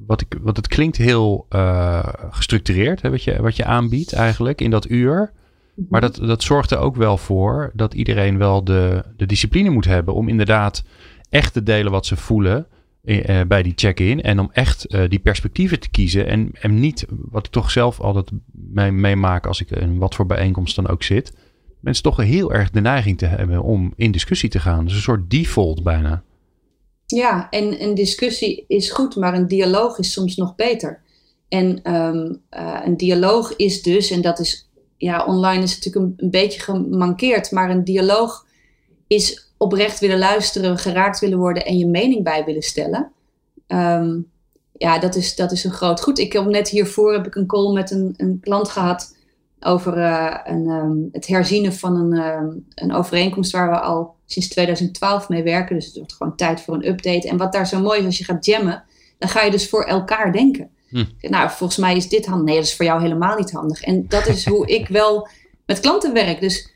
[0.06, 4.62] wat, ik, wat het klinkt heel uh, gestructureerd, hè, wat, je, wat je aanbiedt eigenlijk
[4.62, 5.32] in dat uur.
[5.76, 5.88] Mhm.
[5.90, 9.86] Maar dat, dat zorgt er ook wel voor dat iedereen wel de, de discipline moet
[9.86, 10.84] hebben om inderdaad
[11.30, 12.68] echt te delen wat ze voelen.
[13.06, 14.22] Eh, bij die check-in.
[14.22, 16.28] En om echt uh, die perspectieven te kiezen.
[16.28, 20.26] En, en niet, wat ik toch zelf altijd meemaak mee als ik in wat voor
[20.26, 21.34] bijeenkomst dan ook zit.
[21.80, 24.86] Mensen toch heel erg de neiging te hebben om in discussie te gaan.
[24.86, 26.24] Dus een soort default bijna.
[27.06, 31.02] Ja, en een discussie is goed, maar een dialoog is soms nog beter.
[31.48, 36.32] En uh, een dialoog is dus, en dat is, ja, online is natuurlijk een, een
[36.32, 38.46] beetje gemankeerd, maar een dialoog
[39.08, 43.12] is oprecht willen luisteren, geraakt willen worden en je mening bij willen stellen.
[43.68, 44.20] Ehm,
[44.72, 46.20] ja, dat is, dat is een groot goed.
[46.20, 49.16] Ik heb net hiervoor heb ik een call met een, een klant gehad
[49.60, 54.50] over uh, een, um, het herzien van een, um, een overeenkomst waar we al sinds
[54.50, 55.76] 2012 mee werken.
[55.76, 57.30] Dus het wordt gewoon tijd voor een update.
[57.30, 58.84] En wat daar zo mooi is, als je gaat jammen,
[59.18, 60.70] dan ga je dus voor elkaar denken.
[60.90, 61.06] Hm.
[61.22, 62.46] Nou, volgens mij is dit handig.
[62.46, 63.82] Nee, dat is voor jou helemaal niet handig.
[63.82, 65.28] En dat is hoe ik wel
[65.66, 66.40] met klanten werk.
[66.40, 66.70] Dus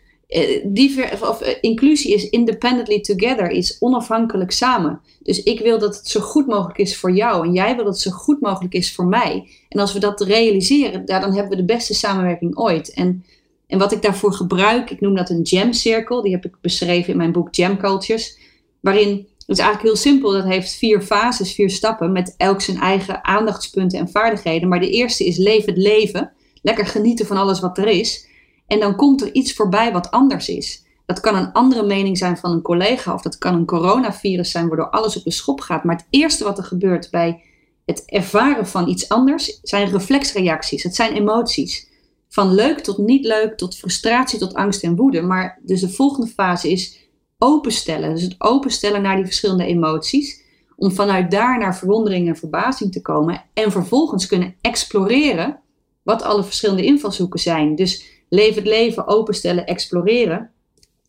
[0.64, 5.02] diver, of, uh, inclusie is independently together, is onafhankelijk samen.
[5.24, 7.94] Dus ik wil dat het zo goed mogelijk is voor jou en jij wil dat
[7.94, 9.50] het zo goed mogelijk is voor mij.
[9.70, 12.94] En als we dat realiseren, dan hebben we de beste samenwerking ooit.
[12.94, 13.26] En,
[13.68, 17.12] en wat ik daarvoor gebruik, ik noem dat een jam circle, die heb ik beschreven
[17.12, 18.38] in mijn boek Jam Cultures,
[18.80, 20.32] waarin het is eigenlijk heel simpel.
[20.32, 24.70] Dat heeft vier fases, vier stappen, met elk zijn eigen aandachtspunten en vaardigheden.
[24.70, 26.32] Maar de eerste is leef het leven.
[26.62, 28.28] Lekker genieten van alles wat er is.
[28.70, 30.84] En dan komt er iets voorbij wat anders is.
[31.06, 34.68] Dat kan een andere mening zijn van een collega of dat kan een coronavirus zijn
[34.68, 35.84] waardoor alles op de schop gaat.
[35.84, 37.44] Maar het eerste wat er gebeurt bij
[37.86, 40.84] het ervaren van iets anders zijn reflexreacties.
[40.84, 41.88] Het zijn emoties.
[42.30, 45.22] Van leuk tot niet leuk, tot frustratie, tot angst en woede.
[45.22, 48.14] Maar dus de volgende fase is openstellen.
[48.14, 50.42] Dus het openstellen naar die verschillende emoties.
[50.76, 53.44] Om vanuit daar naar verwondering en verbazing te komen.
[53.54, 55.60] En vervolgens kunnen exploreren
[56.04, 57.76] wat alle verschillende invalshoeken zijn.
[57.76, 60.52] Dus Leef het leven, openstellen, exploreren.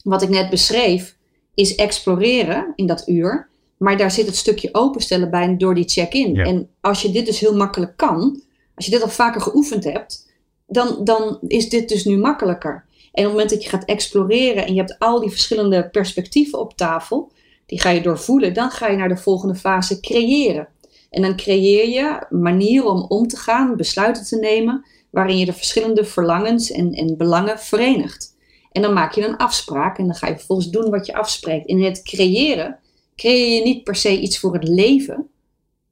[0.03, 1.17] Wat ik net beschreef,
[1.55, 3.49] is exploreren in dat uur.
[3.77, 6.37] Maar daar zit het stukje openstellen bij door die check-in.
[6.37, 8.43] En als je dit dus heel makkelijk kan,
[8.75, 10.29] als je dit al vaker geoefend hebt,
[10.67, 12.85] dan, dan is dit dus nu makkelijker.
[13.13, 16.59] En op het moment dat je gaat exploreren en je hebt al die verschillende perspectieven
[16.59, 17.33] op tafel,
[17.67, 20.69] die ga je doorvoelen, dan ga je naar de volgende fase creëren.
[21.11, 25.53] En dan creëer je manieren om om te gaan, besluiten te nemen, waarin je de
[25.53, 28.37] verschillende verlangens en, en belangen verenigt.
[28.73, 31.67] En dan maak je een afspraak en dan ga je vervolgens doen wat je afspreekt.
[31.67, 32.79] In het creëren
[33.17, 35.29] creëer je niet per se iets voor het leven,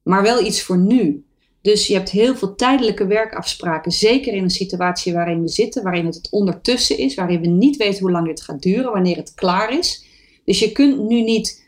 [0.03, 1.25] maar wel iets voor nu.
[1.61, 6.07] Dus je hebt heel veel tijdelijke werkafspraken, zeker in een situatie waarin we zitten, waarin
[6.07, 9.35] het het ondertussen is, waarin we niet weten hoe lang dit gaat duren, wanneer het
[9.35, 10.05] klaar is.
[10.45, 11.68] Dus je kunt nu niet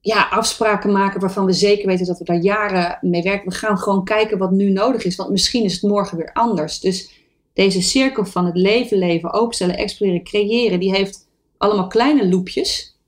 [0.00, 3.48] ja, afspraken maken waarvan we zeker weten dat we daar jaren mee werken.
[3.48, 6.80] We gaan gewoon kijken wat nu nodig is, want misschien is het morgen weer anders.
[6.80, 7.10] Dus
[7.52, 12.98] deze cirkel van het leven, leven, openstellen, exploreren, creëren, die heeft allemaal kleine loopjes.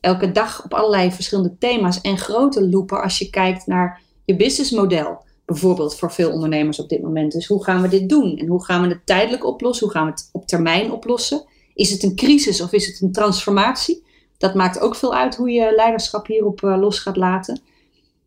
[0.00, 5.24] Elke dag op allerlei verschillende thema's en grote loopen als je kijkt naar je businessmodel.
[5.44, 7.32] Bijvoorbeeld voor veel ondernemers op dit moment.
[7.32, 8.36] Dus hoe gaan we dit doen?
[8.36, 9.86] En hoe gaan we het tijdelijk oplossen?
[9.86, 11.44] Hoe gaan we het op termijn oplossen?
[11.74, 14.02] Is het een crisis of is het een transformatie?
[14.40, 17.60] Dat maakt ook veel uit hoe je leiderschap hierop uh, los gaat laten.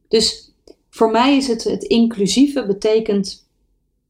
[0.08, 0.54] Dus
[0.90, 3.48] voor mij is het, het inclusieve betekent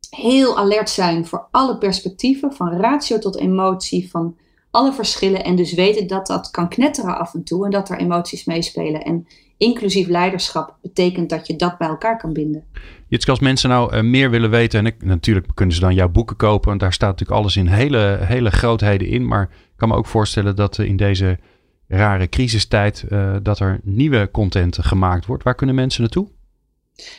[0.10, 4.38] heel alert zijn voor alle perspectieven, van ratio tot emotie, van
[4.72, 5.44] alle verschillen.
[5.44, 9.04] En dus weten dat dat kan knetteren af en toe en dat er emoties meespelen.
[9.04, 12.64] En inclusief leiderschap betekent dat je dat bij elkaar kan binden.
[13.08, 16.36] Jitske, als mensen nou meer willen weten, en ik, natuurlijk kunnen ze dan jouw boeken
[16.36, 19.28] kopen, want daar staat natuurlijk alles in hele, hele grootheden in.
[19.28, 21.40] Maar ik kan me ook voorstellen dat in deze
[21.88, 23.04] rare crisistijd
[23.42, 25.44] dat er nieuwe content gemaakt wordt.
[25.44, 26.28] Waar kunnen mensen naartoe?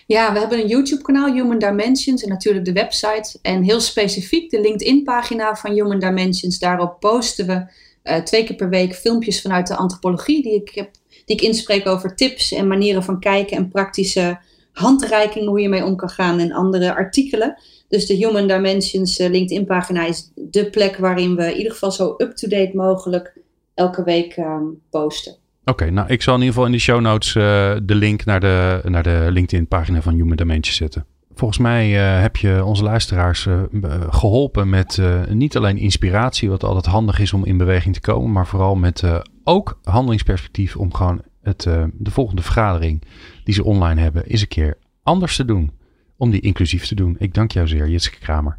[0.06, 3.38] Ja, we hebben een YouTube-kanaal, Human Dimensions, en natuurlijk de website.
[3.42, 6.58] En heel specifiek de LinkedIn-pagina van Human Dimensions.
[6.58, 7.66] Daarop posten we
[8.04, 10.90] uh, twee keer per week filmpjes vanuit de antropologie, die ik, heb,
[11.24, 14.38] die ik inspreek over tips en manieren van kijken en praktische
[14.72, 17.58] handreikingen hoe je mee om kan gaan en andere artikelen.
[17.88, 22.14] Dus de Human Dimensions uh, LinkedIn-pagina is de plek waarin we in ieder geval zo
[22.18, 23.36] up-to-date mogelijk
[23.74, 25.36] elke week um, posten.
[25.64, 27.42] Oké, nou ik zal in ieder geval in de show notes uh,
[27.82, 31.06] de link naar de, naar de LinkedIn pagina van Human Dimensions zetten.
[31.34, 33.62] Volgens mij uh, heb je onze luisteraars uh,
[34.10, 38.46] geholpen met niet alleen inspiratie, wat altijd handig is om in beweging te komen, maar
[38.46, 39.02] vooral met
[39.44, 43.02] ook handelingsperspectief om gewoon het, de volgende vergadering
[43.44, 45.72] die ze online hebben, eens een keer anders te doen.
[46.16, 47.16] Om die inclusief te doen.
[47.18, 48.58] Ik dank jou zeer, Jitske Kramer.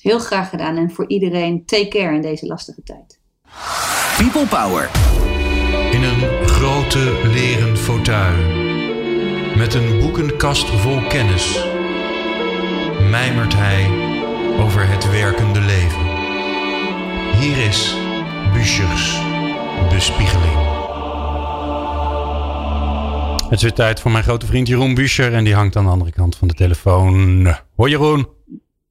[0.00, 3.20] Heel graag gedaan en voor iedereen take care in deze lastige tijd.
[4.16, 4.90] People Power.
[5.90, 8.36] In een grote leren fauteuil,
[9.56, 11.64] met een boekenkast vol kennis,
[13.10, 13.86] mijmert hij
[14.58, 16.04] over het werkende leven.
[17.40, 17.96] Hier is
[18.52, 19.20] Buschers
[19.90, 20.74] bespiegeling.
[23.42, 25.90] Het is weer tijd voor mijn grote vriend Jeroen Buscher en die hangt aan de
[25.90, 27.46] andere kant van de telefoon.
[27.76, 28.26] Hoi Jeroen.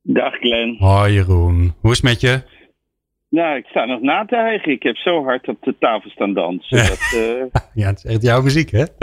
[0.01, 0.75] Dag Glenn.
[0.79, 1.73] Hoi Jeroen.
[1.79, 2.43] Hoe is het met je?
[3.35, 4.71] Nou, ik sta nog na te hijgen.
[4.71, 6.77] Ik heb zo hard op de tafel staan dansen.
[6.77, 7.43] Dat, uh,
[7.81, 8.85] ja, het is echt jouw muziek, hè?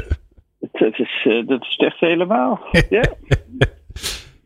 [0.73, 2.61] Dat is, uh, dat is echt helemaal.
[2.91, 3.05] ja.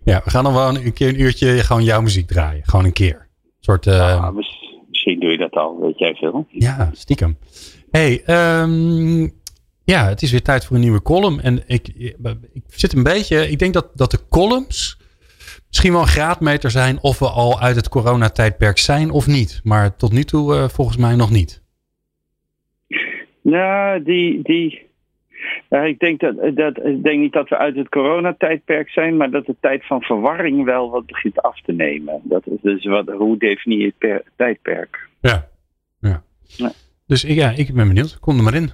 [0.05, 2.64] ja, we gaan nog wel een keer een uurtje gewoon jouw muziek draaien.
[2.64, 3.29] Gewoon een keer.
[3.42, 4.31] Een soort, uh, ja,
[4.88, 6.46] misschien doe je dat al, weet jij veel.
[6.49, 7.38] Ja, stiekem.
[7.90, 8.22] hey,
[8.61, 9.33] um,
[9.85, 11.40] ja, het is weer tijd voor een nieuwe column.
[11.40, 14.96] En ik, ik zit een beetje, ik denk dat, dat de columns
[15.77, 19.61] misschien wel een graadmeter zijn of we al uit het coronatijdperk zijn of niet.
[19.65, 21.62] Maar tot nu toe uh, volgens mij nog niet.
[23.43, 24.87] Nou, die, die,
[25.71, 29.31] uh, ik, denk dat, dat, ik denk niet dat we uit het coronatijdperk zijn, maar
[29.31, 32.21] dat de tijd van verwarring wel wat begint af te nemen.
[32.25, 35.09] Dat is dus wat, hoe definieer je per, tijdperk?
[35.21, 35.49] Ja.
[36.01, 36.23] ja.
[36.45, 36.71] ja.
[37.07, 38.19] Dus ja, ik ben benieuwd.
[38.21, 38.71] Kom er maar in.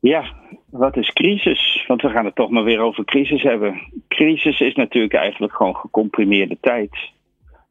[0.00, 0.34] Ja,
[0.76, 1.84] wat is crisis?
[1.86, 3.80] Want we gaan het toch maar weer over crisis hebben.
[4.08, 6.90] Crisis is natuurlijk eigenlijk gewoon gecomprimeerde tijd.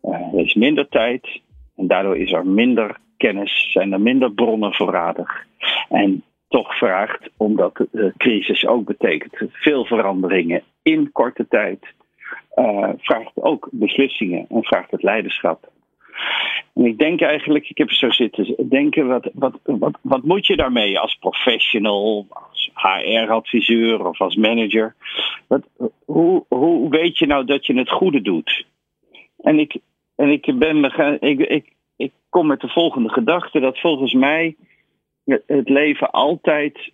[0.03, 1.41] Uh, er is minder tijd
[1.75, 5.45] en daardoor is er minder kennis, zijn er minder bronnen voorradig.
[5.89, 11.85] En toch vraagt, omdat de crisis ook betekent veel veranderingen in korte tijd,
[12.55, 15.71] uh, vraagt ook beslissingen en vraagt het leiderschap.
[16.73, 20.55] En ik denk eigenlijk, ik heb zo zitten denken, wat, wat, wat, wat moet je
[20.55, 24.95] daarmee als professional, als HR-adviseur of als manager?
[25.47, 25.61] Wat,
[26.05, 28.65] hoe, hoe weet je nou dat je het goede doet?
[29.37, 29.77] En ik,
[30.15, 30.83] en ik, ben
[31.19, 34.55] ik, ik, ik kom met de volgende gedachte, dat volgens mij
[35.45, 36.91] het leven altijd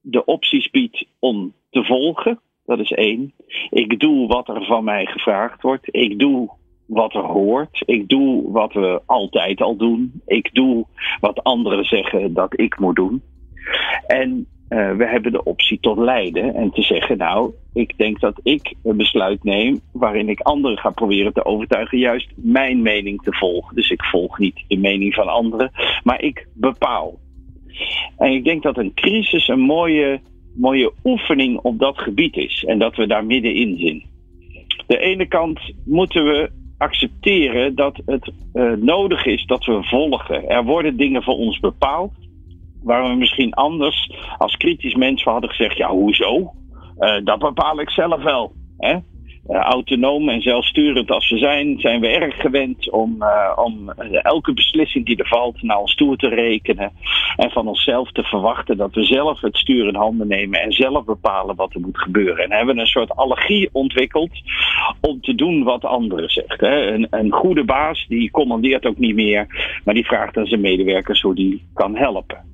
[0.00, 2.40] de opties biedt om te volgen.
[2.64, 3.32] Dat is één.
[3.70, 5.88] Ik doe wat er van mij gevraagd wordt.
[5.90, 6.50] Ik doe
[6.88, 7.82] wat er hoort.
[7.86, 10.22] Ik doe wat we altijd al doen.
[10.26, 10.86] Ik doe
[11.20, 13.22] wat anderen zeggen dat ik moet doen.
[14.06, 18.40] En uh, we hebben de optie tot leiden en te zeggen, nou, ik denk dat
[18.42, 23.32] ik een besluit neem waarin ik anderen ga proberen te overtuigen juist mijn mening te
[23.32, 23.74] volgen.
[23.74, 25.70] Dus ik volg niet de mening van anderen,
[26.02, 27.18] maar ik bepaal.
[28.16, 30.20] En ik denk dat een crisis een mooie,
[30.54, 34.02] mooie oefening op dat gebied is en dat we daar middenin zijn.
[34.86, 40.48] De ene kant moeten we accepteren dat het uh, nodig is dat we volgen.
[40.48, 42.12] Er worden dingen voor ons bepaald.
[42.82, 46.52] Waar we misschien anders als kritisch mens hadden gezegd: ja, hoezo?
[46.98, 48.52] Uh, dat bepaal ik zelf wel.
[48.78, 48.96] Hè?
[49.48, 53.90] Uh, autonoom en zelfsturend als we zijn, zijn we erg gewend om, uh, om
[54.22, 56.92] elke beslissing die er valt naar ons toe te rekenen.
[57.36, 61.04] En van onszelf te verwachten dat we zelf het stuur in handen nemen en zelf
[61.04, 62.44] bepalen wat er moet gebeuren.
[62.44, 64.30] En hebben een soort allergie ontwikkeld
[65.00, 66.62] om te doen wat anderen zegt.
[66.62, 69.46] Een, een goede baas die commandeert ook niet meer,
[69.84, 72.47] maar die vraagt aan zijn medewerkers hoe die kan helpen.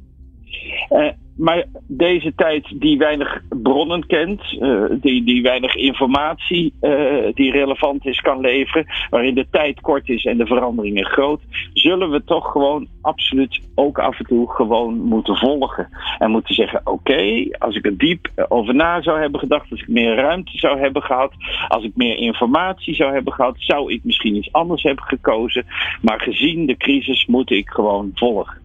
[0.90, 7.50] Uh, maar deze tijd die weinig bronnen kent, uh, die, die weinig informatie uh, die
[7.50, 11.40] relevant is kan leveren, waarin de tijd kort is en de veranderingen groot,
[11.72, 15.88] zullen we toch gewoon absoluut ook af en toe gewoon moeten volgen.
[16.18, 19.88] En moeten zeggen, oké, als ik er diep over na zou hebben gedacht, als ik
[19.88, 21.32] meer ruimte zou hebben gehad,
[21.68, 25.66] als ik meer informatie zou hebben gehad, zou ik misschien iets anders hebben gekozen.
[26.02, 28.63] Maar gezien de crisis moet ik gewoon volgen.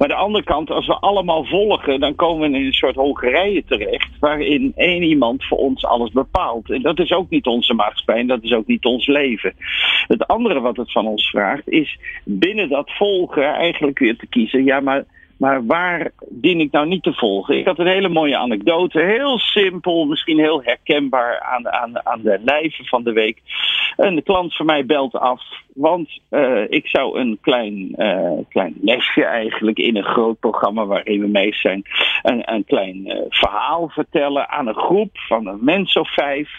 [0.00, 3.64] Maar de andere kant, als we allemaal volgen, dan komen we in een soort Hongarije
[3.64, 4.08] terecht.
[4.20, 6.70] Waarin één iemand voor ons alles bepaalt.
[6.70, 9.52] En dat is ook niet onze maatschappij en dat is ook niet ons leven.
[10.06, 14.64] Het andere wat het van ons vraagt, is binnen dat volgen eigenlijk weer te kiezen.
[14.64, 15.04] Ja, maar
[15.40, 17.58] maar waar dien ik nou niet te volgen?
[17.58, 22.40] Ik had een hele mooie anekdote, heel simpel, misschien heel herkenbaar aan, aan, aan de
[22.44, 23.38] lijve van de week.
[23.96, 25.42] Een klant van mij belt af,
[25.74, 31.20] want uh, ik zou een klein, uh, klein lesje eigenlijk in een groot programma waarin
[31.20, 31.82] we mee zijn,
[32.22, 36.50] een, een klein uh, verhaal vertellen aan een groep van een mens of vijf.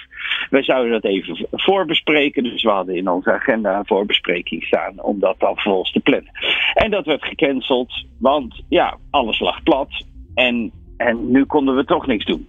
[0.50, 5.20] Wij zouden dat even voorbespreken, dus we hadden in onze agenda een voorbespreking staan om
[5.20, 6.32] dat dan vervolgens te plannen.
[6.74, 10.06] En dat werd gecanceld, want ja, alles lag plat
[10.36, 12.48] en, en nu konden we toch niks doen.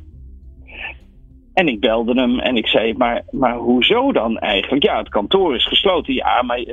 [1.55, 4.83] En ik belde hem en ik zei, maar, maar hoezo dan eigenlijk?
[4.83, 6.15] Ja, het kantoor is gesloten.
[6.15, 6.65] Ja, maar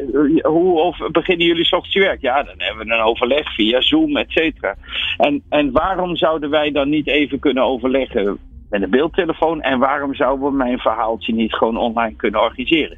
[0.41, 2.21] hoe of beginnen jullie s ochtends werk?
[2.21, 4.75] Ja, dan hebben we een overleg via Zoom, et cetera.
[5.17, 9.61] En, en waarom zouden wij dan niet even kunnen overleggen met een beeldtelefoon?
[9.61, 12.97] En waarom zouden we mijn verhaaltje niet gewoon online kunnen organiseren?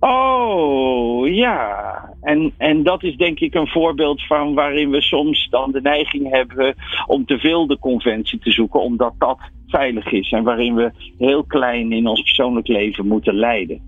[0.00, 2.14] Oh, ja.
[2.20, 6.30] En, en dat is denk ik een voorbeeld van waarin we soms dan de neiging
[6.30, 6.74] hebben
[7.06, 11.44] om te veel de conventie te zoeken, omdat dat veilig is en waarin we heel
[11.44, 13.80] klein in ons persoonlijk leven moeten leiden.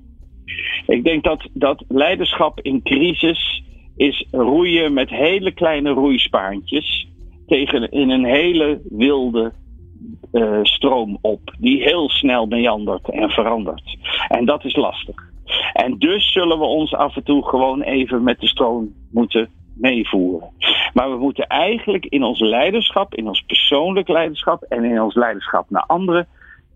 [0.86, 3.62] Ik denk dat, dat leiderschap in crisis
[3.96, 7.08] is roeien met hele kleine roeispaantjes
[7.46, 9.52] tegen in een hele wilde
[10.32, 13.96] uh, stroom op, die heel snel meandert en verandert.
[14.28, 15.32] En dat is lastig.
[15.72, 20.48] En dus zullen we ons af en toe gewoon even met de stroom moeten meevoeren.
[20.92, 25.70] Maar we moeten eigenlijk in ons leiderschap, in ons persoonlijk leiderschap en in ons leiderschap
[25.70, 26.26] naar anderen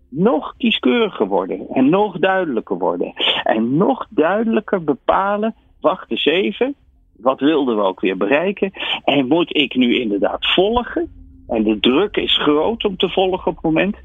[0.09, 3.13] nog kieskeuriger worden en nog duidelijker worden.
[3.43, 6.75] En nog duidelijker bepalen, wacht eens even,
[7.17, 8.71] wat wilden we ook weer bereiken?
[9.03, 11.18] En moet ik nu inderdaad volgen?
[11.49, 13.95] En de druk is groot om te volgen op het moment.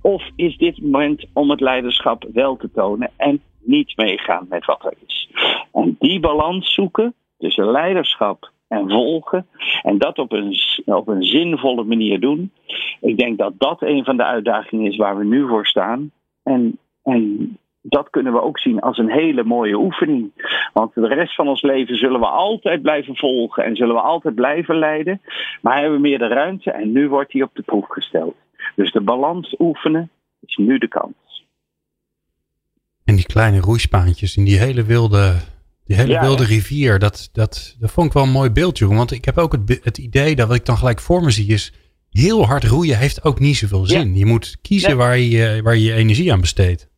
[0.00, 4.84] Of is dit moment om het leiderschap wel te tonen en niet meegaan met wat
[4.84, 5.30] er is?
[5.72, 9.46] En die balans zoeken tussen leiderschap en volgen.
[9.82, 12.52] En dat op een, op een zinvolle manier doen.
[13.00, 16.10] Ik denk dat dat een van de uitdagingen is waar we nu voor staan.
[16.42, 20.32] En, en dat kunnen we ook zien als een hele mooie oefening.
[20.72, 24.34] Want de rest van ons leven zullen we altijd blijven volgen en zullen we altijd
[24.34, 25.20] blijven leiden.
[25.62, 28.34] Maar hebben we meer de ruimte en nu wordt die op de proef gesteld.
[28.76, 31.46] Dus de balans oefenen is nu de kans.
[33.04, 35.34] En die kleine roeispaantjes in die hele wilde,
[35.86, 38.96] die hele wilde rivier, dat, dat, dat vond ik wel een mooi beeld, jongen.
[38.96, 41.52] Want ik heb ook het, het idee dat wat ik dan gelijk voor me zie
[41.52, 41.72] is...
[42.10, 44.16] heel hard roeien heeft ook niet zoveel zin.
[44.16, 46.89] Je moet kiezen waar, je, waar je je energie aan besteedt.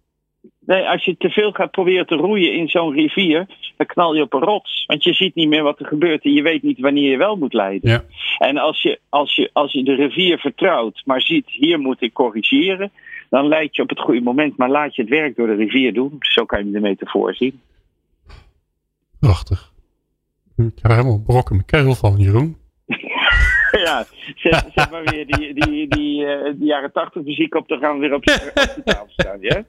[0.66, 3.46] Nee, als je te veel gaat proberen te roeien in zo'n rivier,
[3.76, 4.84] dan knal je op een rots.
[4.86, 7.36] Want je ziet niet meer wat er gebeurt en je weet niet wanneer je wel
[7.36, 7.90] moet leiden.
[7.90, 8.04] Ja.
[8.38, 12.12] En als je, als, je, als je de rivier vertrouwt, maar ziet, hier moet ik
[12.12, 12.90] corrigeren,
[13.30, 15.94] dan leid je op het goede moment, maar laat je het werk door de rivier
[15.94, 16.16] doen.
[16.18, 17.60] Zo kan je de metafoor zien.
[19.20, 19.72] Prachtig.
[20.56, 22.56] Ik heb helemaal brokken mijn kerel van, Jeroen.
[23.84, 24.04] ja,
[24.36, 27.94] zet, zet, maar weer die, die, die, uh, die jaren tachtig muziek op, dan gaan
[27.94, 29.64] we weer op, op de tafel staan, ja?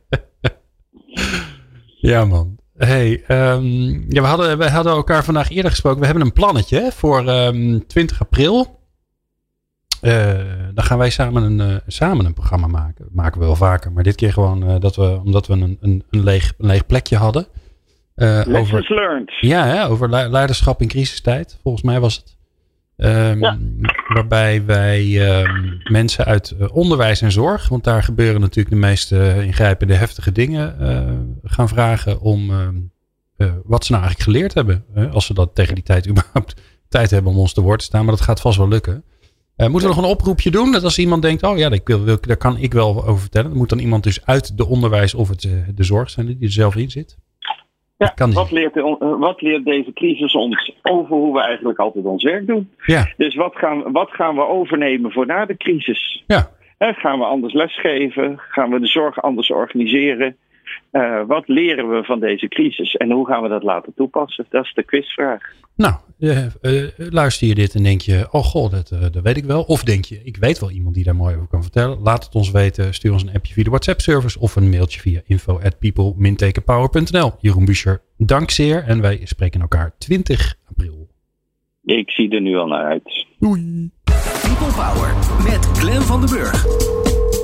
[1.99, 2.57] Ja, man.
[2.77, 5.99] Hey, um, ja, we, hadden, we hadden elkaar vandaag eerder gesproken.
[5.99, 8.79] We hebben een plannetje hè, voor um, 20 april.
[10.01, 10.33] Uh,
[10.73, 13.03] dan gaan wij samen een, uh, samen een programma maken.
[13.03, 13.91] Dat maken we wel vaker.
[13.91, 16.85] Maar dit keer gewoon uh, dat we, omdat we een, een, een, leeg, een leeg
[16.85, 17.47] plekje hadden.
[18.47, 19.31] over, learned.
[19.39, 21.59] Ja, hè, over leiderschap in crisistijd.
[21.61, 22.37] Volgens mij was het.
[22.97, 23.57] Um, ja.
[24.07, 29.11] Waarbij wij um, mensen uit uh, onderwijs en zorg, want daar gebeuren natuurlijk de meest
[29.11, 31.11] uh, ingrijpende, heftige dingen, uh,
[31.43, 32.51] gaan vragen om
[33.63, 34.85] wat ze nou eigenlijk geleerd hebben.
[35.11, 38.05] als ze dat tegen die tijd überhaupt tijd hebben om ons te woord te staan,
[38.05, 39.03] maar dat gaat vast wel lukken.
[39.55, 40.71] moeten we nog een oproepje doen?
[40.71, 43.49] Dat als iemand denkt, oh ja, daar, wil, wil, daar kan ik wel over vertellen.
[43.49, 45.41] Dan moet dan iemand dus uit de onderwijs of het,
[45.75, 47.17] de zorg zijn die er zelf in zit.
[48.15, 52.23] Ja, wat leert, de, wat leert, deze crisis ons over hoe we eigenlijk altijd ons
[52.23, 52.69] werk doen?
[52.85, 53.07] Ja.
[53.17, 56.23] Dus wat gaan, wat gaan we overnemen voor na de crisis?
[56.27, 56.49] Ja.
[56.77, 58.35] He, gaan we anders lesgeven?
[58.37, 60.35] Gaan we de zorg anders organiseren?
[60.93, 64.45] Uh, wat leren we van deze crisis en hoe gaan we dat laten toepassen?
[64.49, 65.41] Dat is de quizvraag.
[65.75, 69.43] Nou, uh, uh, luister je dit en denk je, oh god, dat, dat weet ik
[69.43, 69.61] wel.
[69.61, 71.99] Of denk je, ik weet wel iemand die daar mooi over kan vertellen.
[72.01, 72.93] Laat het ons weten.
[72.93, 77.31] Stuur ons een appje via de WhatsApp service of een mailtje via info at people-power.nl.
[77.39, 81.07] Jeroen Buescher, dank zeer en wij spreken elkaar 20 april.
[81.83, 83.25] Ik zie er nu al naar uit.
[83.39, 83.91] Doei.
[84.41, 85.13] People Power
[85.43, 86.65] met Glen van den Burg.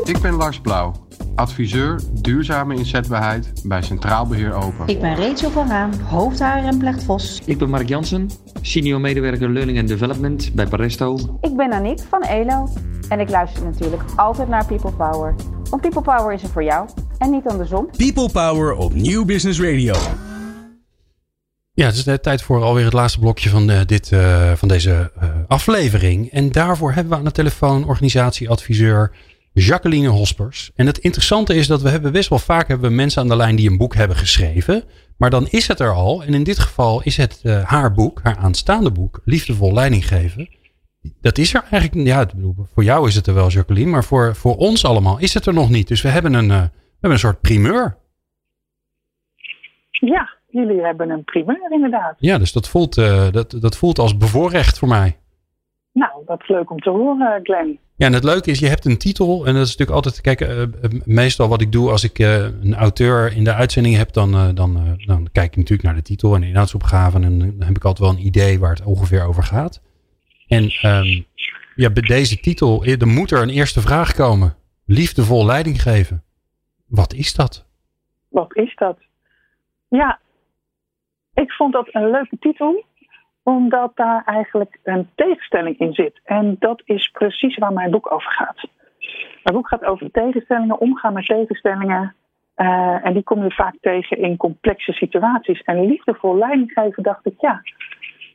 [0.03, 1.07] Ik ben Lars Blauw
[1.39, 4.87] adviseur duurzame inzetbaarheid bij Centraal Beheer Open.
[4.87, 7.41] Ik ben Rachel van Raan, hoofdhaar en Vos.
[7.45, 8.29] Ik ben Mark Jansen,
[8.61, 11.37] senior medewerker Learning and Development bij Paresto.
[11.41, 12.69] Ik ben Aniek van ELO
[13.09, 15.35] en ik luister natuurlijk altijd naar People Power.
[15.69, 17.89] Want People Power is er voor jou en niet andersom.
[17.97, 19.93] People Power op Nieuw Business Radio.
[21.73, 24.67] Ja, het is de tijd voor alweer het laatste blokje van, uh, dit, uh, van
[24.67, 26.31] deze uh, aflevering.
[26.31, 29.11] En daarvoor hebben we aan de telefoon organisatieadviseur
[29.59, 30.71] Jacqueline Hospers.
[30.75, 33.35] En het interessante is dat we hebben best wel vaak hebben we mensen aan de
[33.35, 34.83] lijn die een boek hebben geschreven.
[35.17, 36.23] Maar dan is het er al.
[36.23, 40.49] En in dit geval is het haar boek, haar aanstaande boek, Liefdevol Leiding geven.
[41.21, 42.29] Dat is er eigenlijk, ja,
[42.73, 43.89] voor jou is het er wel, Jacqueline.
[43.89, 45.87] Maar voor, voor ons allemaal is het er nog niet.
[45.87, 47.97] Dus we hebben een, we hebben een soort primeur.
[49.91, 52.15] Ja, jullie hebben een primeur inderdaad.
[52.17, 55.18] Ja, dus dat voelt, uh, dat, dat voelt als bevoorrecht voor mij.
[55.99, 57.79] Nou, dat is leuk om te horen, Glenn.
[57.95, 59.45] Ja, en het leuke is, je hebt een titel.
[59.45, 60.63] En dat is natuurlijk altijd, kijk, uh,
[61.05, 64.97] meestal wat ik doe als ik uh, een auteur in de uitzending heb, dan, dan,
[65.05, 67.19] dan kijk ik natuurlijk naar de titel en de inhoudsopgave.
[67.19, 69.81] En dan heb ik altijd wel een idee waar het ongeveer over gaat.
[70.47, 71.25] En um,
[71.75, 74.55] ja, bij deze titel, er moet er een eerste vraag komen.
[74.85, 76.23] Liefdevol leiding geven.
[76.87, 77.65] Wat is dat?
[78.29, 78.97] Wat is dat?
[79.89, 80.19] Ja,
[81.33, 82.85] ik vond dat een leuke titel,
[83.43, 86.19] omdat daar eigenlijk een tegenstelling in zit.
[86.23, 88.67] En dat is precies waar mijn boek over gaat.
[89.43, 92.15] Mijn boek gaat over tegenstellingen, omgaan met tegenstellingen.
[92.55, 95.61] Uh, en die kom je vaak tegen in complexe situaties.
[95.61, 97.61] En liefdevol leiding geven dacht ik, ja,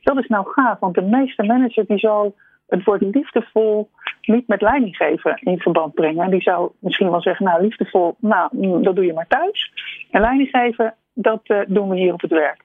[0.01, 0.79] dat is nou gaaf.
[0.79, 2.35] Want de meeste manager die zal
[2.67, 3.89] het woord liefdevol
[4.21, 6.23] niet met leiding geven in verband brengen.
[6.23, 9.71] En die zou misschien wel zeggen, nou liefdevol, nou dat doe je maar thuis.
[10.11, 12.64] En leiding geven, dat uh, doen we hier op het werk.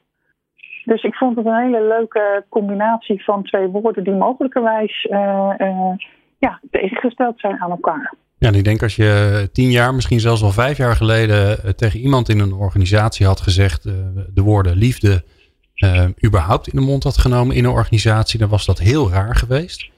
[0.91, 5.93] Dus ik vond het een hele leuke combinatie van twee woorden die mogelijkerwijs uh, uh,
[6.39, 8.15] ja, tegengesteld zijn aan elkaar.
[8.39, 12.29] Ja, ik denk als je tien jaar, misschien zelfs al vijf jaar geleden tegen iemand
[12.29, 13.83] in een organisatie had gezegd
[14.35, 15.23] de woorden liefde
[16.25, 19.91] überhaupt in de mond had genomen in een organisatie, dan was dat heel raar geweest.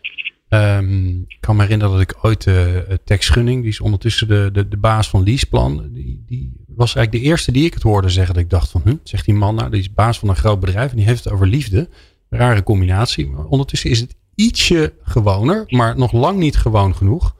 [0.54, 4.48] Um, ik kan me herinneren dat ik ooit uh, Tex Gunning, die is ondertussen de,
[4.52, 8.08] de, de baas van Leaseplan, die, die was eigenlijk de eerste die ik het hoorde
[8.08, 8.34] zeggen.
[8.34, 10.60] Dat ik dacht van, hm, zegt die man nou, die is baas van een groot
[10.60, 11.88] bedrijf en die heeft het over liefde.
[12.28, 13.28] Rare combinatie.
[13.28, 17.34] Maar ondertussen is het ietsje gewoner, maar nog lang niet gewoon genoeg.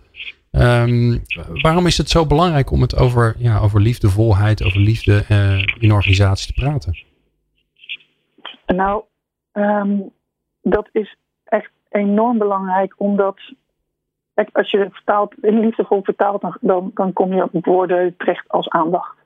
[0.50, 1.22] Um,
[1.62, 5.92] waarom is het zo belangrijk om het over, ja, over liefdevolheid, over liefde uh, in
[5.92, 6.98] organisaties te praten?
[8.66, 9.02] Nou,
[9.52, 10.12] um,
[10.62, 11.16] dat is
[11.92, 13.40] enorm belangrijk, omdat
[14.52, 18.68] als je het vertaalt, liefdevol vertaalt, dan, dan, dan kom je op woorden terecht als
[18.68, 19.16] aandacht.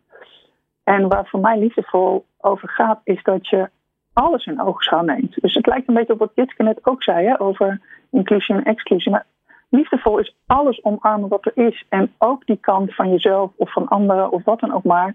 [0.84, 3.70] En waar voor mij liefdevol over gaat, is dat je
[4.12, 5.40] alles in oogschouw neemt.
[5.40, 8.64] Dus het lijkt een beetje op wat Jitske net ook zei, hè, over inclusie en
[8.64, 9.12] exclusie.
[9.12, 9.26] Maar
[9.68, 11.84] liefdevol is alles omarmen wat er is.
[11.88, 15.14] En ook die kant van jezelf of van anderen of wat dan ook maar,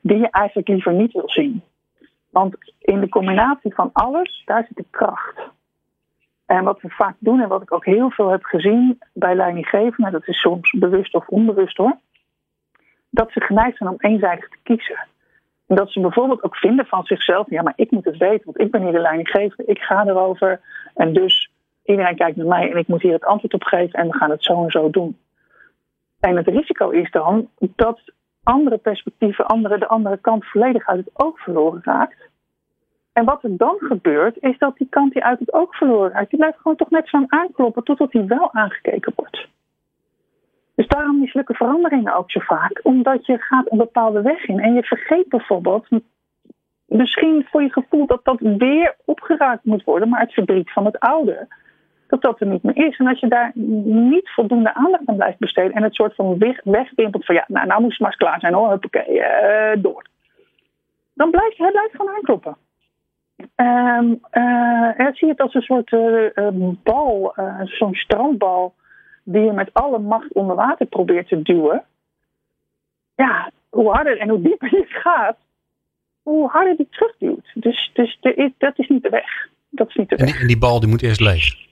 [0.00, 1.62] die je eigenlijk liever niet wil zien.
[2.30, 5.52] Want in de combinatie van alles, daar zit de kracht.
[6.46, 10.12] En wat we vaak doen en wat ik ook heel veel heb gezien bij leidinggevenden,
[10.12, 11.96] dat is soms bewust of onbewust hoor,
[13.10, 15.06] dat ze geneigd zijn om eenzijdig te kiezen.
[15.66, 18.60] En dat ze bijvoorbeeld ook vinden van zichzelf, ja maar ik moet het weten, want
[18.60, 20.60] ik ben hier de leidinggevende, ik ga erover
[20.94, 21.50] en dus
[21.84, 24.30] iedereen kijkt naar mij en ik moet hier het antwoord op geven en we gaan
[24.30, 25.18] het zo en zo doen.
[26.20, 28.00] En het risico is dan dat
[28.42, 32.28] andere perspectieven, andere, de andere kant volledig uit het oog verloren raakt.
[33.14, 36.30] En wat er dan gebeurt, is dat die kant die uit het oog verloren raakt,
[36.30, 39.48] die blijft gewoon toch net zo aankloppen totdat hij wel aangekeken wordt.
[40.74, 44.74] Dus daarom mislukken veranderingen ook zo vaak, omdat je gaat een bepaalde weg in en
[44.74, 45.88] je vergeet bijvoorbeeld,
[46.86, 50.98] misschien voor je gevoel dat dat weer opgeraakt moet worden, maar het verdriet van het
[50.98, 51.46] oude,
[52.06, 52.98] dat dat er niet meer is.
[52.98, 53.52] En als je daar
[53.84, 57.66] niet voldoende aandacht aan blijft besteden en het soort van weg, wegwimpelt van ja, nou,
[57.66, 60.04] nou moet het maar eens klaar zijn hoor, huppakee, uh, door.
[61.14, 62.56] Dan blijft hij blijft gewoon aankloppen.
[63.56, 66.48] Um, uh, zie het als een soort uh,
[66.82, 68.74] bal, uh, zo'n strandbal,
[69.24, 71.84] die je met alle macht onder water probeert te duwen.
[73.14, 75.36] Ja, hoe harder en hoe dieper je gaat,
[76.22, 77.50] hoe harder die terugduwt.
[77.54, 79.48] Dus, dus is, dat is niet de weg.
[79.68, 80.32] Dat is niet de en, weg.
[80.32, 81.62] Die, en die bal die moet eerst leeg?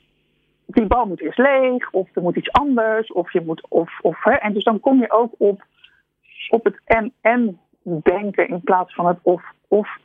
[0.66, 4.24] Die bal moet eerst leeg, of er moet iets anders, of je moet, of, of,
[4.24, 5.64] hè, en dus dan kom je ook op,
[6.50, 7.60] op het en-en
[8.02, 9.98] denken in plaats van het of-of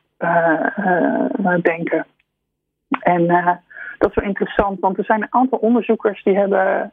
[1.61, 2.05] denken.
[2.99, 3.51] En uh,
[3.97, 6.59] dat is wel interessant, want er zijn een aantal onderzoekers die hebben.
[6.59, 6.91] Er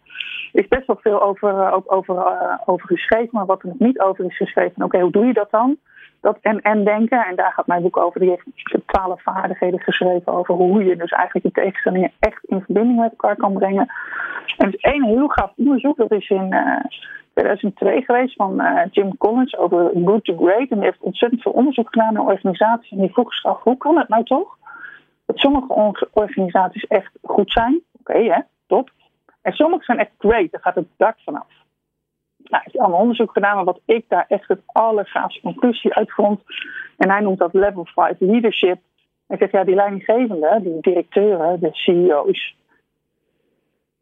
[0.53, 2.17] is best wel veel over, ook over,
[2.65, 4.85] over geschreven, maar wat er nog niet over is geschreven.
[4.85, 5.77] Oké, hoe doe je dat dan?
[6.21, 8.21] Dat en, en denken, en daar gaat mijn boek over.
[8.21, 12.99] Die heeft twaalf vaardigheden geschreven over hoe je dus eigenlijk je tegenstellingen echt in verbinding
[12.99, 13.87] met elkaar kan brengen.
[14.57, 16.55] En er is één heel gaaf onderzoek, dat is in
[17.35, 20.69] 2002 geweest van uh, Jim Collins over Good to Great.
[20.69, 22.91] En die heeft ontzettend veel onderzoek gedaan naar organisaties.
[22.91, 24.59] En die vroeg zich af, hoe kan het nou toch?
[25.27, 27.83] Dat sommige organisaties echt goed zijn.
[27.99, 28.91] Oké, hè, top.
[29.43, 30.51] En sommige zijn echt great.
[30.51, 31.47] Daar gaat het dak vanaf.
[32.37, 36.41] Nou, heeft allemaal onderzoek gedaan, maar wat ik daar echt het allergaafste conclusie uit vond.
[36.97, 38.79] En hij noemt dat level 5 leadership.
[39.27, 42.57] Hij zegt, ja, die leidinggevenden, die directeuren, de CEO's,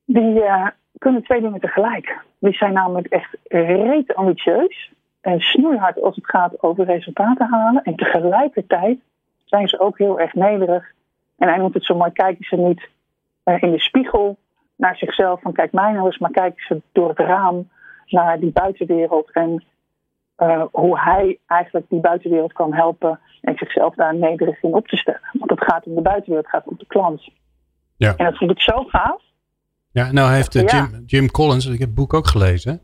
[0.05, 0.67] die uh,
[1.03, 2.19] kunnen twee dingen tegelijk.
[2.39, 7.83] Die zijn namelijk echt reet ambitieus en snoeihard als het gaat over resultaten halen.
[7.83, 8.99] En tegelijkertijd
[9.45, 10.93] zijn ze ook heel erg nederig.
[11.39, 12.89] En hij noemt het zo mooi, kijken ze niet
[13.45, 14.37] uh, in de spiegel
[14.77, 17.69] naar zichzelf van kijk mij nou eens, maar kijken ze door het raam
[18.07, 19.65] naar die buitenwereld en
[20.39, 24.97] uh, hoe hij eigenlijk die buitenwereld kan helpen en zichzelf daar nederig in op te
[24.97, 25.29] stellen.
[25.33, 27.29] Want het gaat om de buitenwereld, het gaat om de klant.
[27.97, 28.15] Ja.
[28.17, 29.23] En dat vond ik zo gaaf.
[29.93, 32.81] Ja, nou heeft uh, Jim, Jim Collins, ik heb het boek ook gelezen.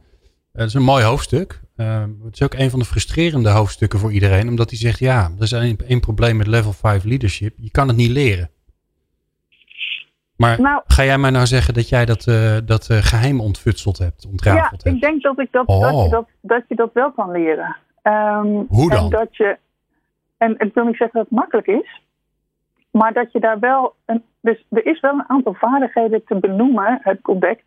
[0.52, 1.60] Het is een mooi hoofdstuk.
[1.76, 4.48] Uh, het is ook een van de frustrerende hoofdstukken voor iedereen.
[4.48, 7.54] Omdat hij zegt, ja, er is één, probleem met level 5 leadership.
[7.56, 8.50] Je kan het niet leren.
[10.36, 13.98] Maar nou, ga jij mij nou zeggen dat jij dat, uh, dat uh, geheim ontfutseld
[13.98, 14.96] hebt, ontrafeld ja, hebt?
[14.96, 15.80] ik denk dat, ik dat, oh.
[15.80, 17.76] dat, je dat, dat je dat wel kan leren.
[18.02, 19.04] Um, Hoe dan?
[19.04, 19.58] En, dat je,
[20.36, 22.00] en ik wil niet zeggen dat het makkelijk is,
[22.90, 23.94] maar dat je daar wel.
[24.04, 27.64] Een, dus er is wel een aantal vaardigheden te benoemen, heb ik ontdekt,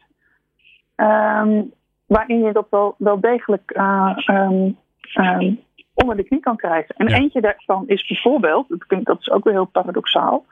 [0.95, 1.71] um,
[2.05, 4.77] waarin je dat wel, wel degelijk uh, um,
[5.93, 6.95] onder de knie kan krijgen.
[6.95, 7.15] En Ja.
[7.15, 10.45] eentje daarvan is bijvoorbeeld, dat, vind- dat is ook weer heel paradoxaal.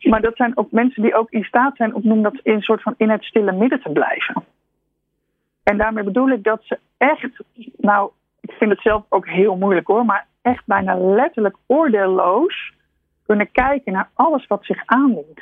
[0.00, 2.62] Maar dat zijn ook mensen die ook in staat zijn om noem dat in een
[2.62, 4.44] soort van in het stille midden te blijven.
[5.62, 7.42] En daarmee bedoel ik dat ze echt,
[7.76, 12.72] nou, ik vind het zelf ook heel moeilijk hoor, maar echt bijna letterlijk oordeelloos
[13.26, 15.40] kunnen kijken naar alles wat zich aandient.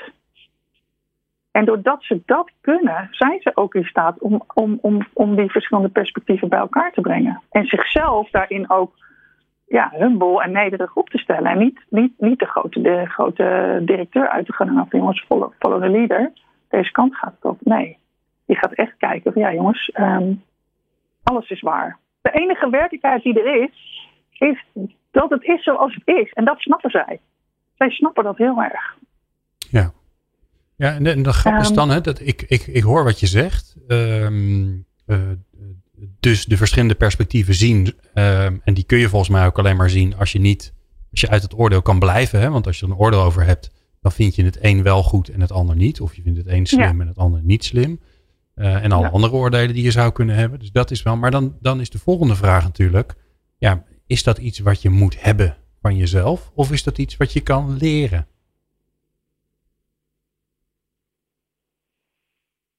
[1.51, 5.51] En doordat ze dat kunnen, zijn ze ook in staat om, om, om, om die
[5.51, 7.43] verschillende perspectieven bij elkaar te brengen.
[7.51, 8.93] En zichzelf daarin ook
[9.66, 11.51] ja, humble en nederig op te stellen.
[11.51, 15.53] En niet, niet, niet de, grote, de grote directeur uit te gaan van jongens, follow,
[15.59, 16.32] follow the leader.
[16.68, 17.59] Deze kant gaat het op.
[17.61, 17.99] Nee,
[18.47, 20.32] die gaat echt kijken van ja jongens, ehm,
[21.22, 21.99] alles is waar.
[22.22, 24.64] De enige werkelijkheid die er is, is
[25.11, 26.32] dat het is zoals het is.
[26.32, 27.20] En dat snappen zij.
[27.76, 28.94] Zij snappen dat heel erg.
[29.58, 29.92] Ja.
[30.76, 31.74] Ja, en de, en de grap is Ehm.
[31.76, 33.76] dan, hè, dat ik, ik, ik hoor wat je zegt.
[33.88, 34.66] Ehm,
[35.06, 35.18] eh,
[36.20, 37.94] dus de verschillende perspectieven zien.
[38.14, 40.74] ehm, en die kun je volgens mij ook alleen maar zien als je niet,
[41.10, 42.40] als je uit het oordeel kan blijven.
[42.40, 42.50] Hè?
[42.50, 43.70] Want als je er een oordeel over hebt,
[44.00, 46.00] dan vind je het een wel goed en het ander niet.
[46.00, 47.00] Of je vindt het een slim Ja.
[47.00, 48.00] en het ander niet slim.
[48.54, 49.10] Eh, en alle Ja.
[49.10, 50.58] andere oordelen die je zou kunnen hebben.
[50.58, 51.16] Dus dat is wel.
[51.16, 53.14] Maar dan, dan is de volgende vraag natuurlijk.
[53.58, 56.51] Ja, is dat iets wat je moet hebben van jezelf?
[56.55, 58.26] Of is dat iets wat je kan leren?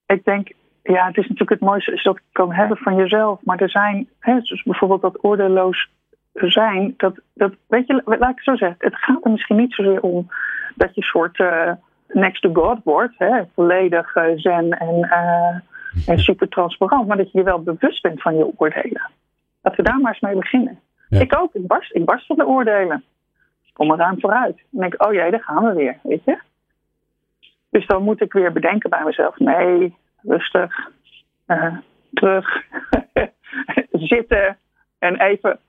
[0.06, 0.52] Ik denk,
[0.84, 3.40] ja, het is natuurlijk het mooiste is dat je kan hebben van jezelf.
[3.44, 5.90] Maar er zijn, hè, dus bijvoorbeeld dat oordeelloos
[6.34, 6.94] zijn.
[6.98, 8.78] Dat, dat, weet je, laat ik het zo zeggen.
[8.80, 10.28] Het gaat er misschien niet zozeer om
[10.76, 11.72] dat je een soort eh,
[12.08, 13.14] next to God wordt.
[13.18, 15.56] Hè, volledig eh, zen en, eh,
[16.06, 17.08] en super transparant.
[17.08, 19.12] Maar dat je je wel bewust bent van je oordelen.
[19.62, 20.80] Laten we daar maar eens mee beginnen.
[21.16, 21.22] Ja.
[21.22, 21.54] Ik ook.
[21.54, 23.04] Ik barst, ik barst van de oordelen.
[23.66, 24.58] Ik kom er ruim vooruit.
[24.72, 26.00] Dan denk oh jee, daar gaan we weer.
[26.04, 26.38] Weet je?
[27.70, 29.40] Dus dan moet ik weer bedenken bij mezelf.
[29.40, 30.90] Nee, rustig.
[31.46, 31.78] eh,
[32.14, 32.48] terug.
[33.92, 34.58] Zitten.
[35.00, 35.60] En even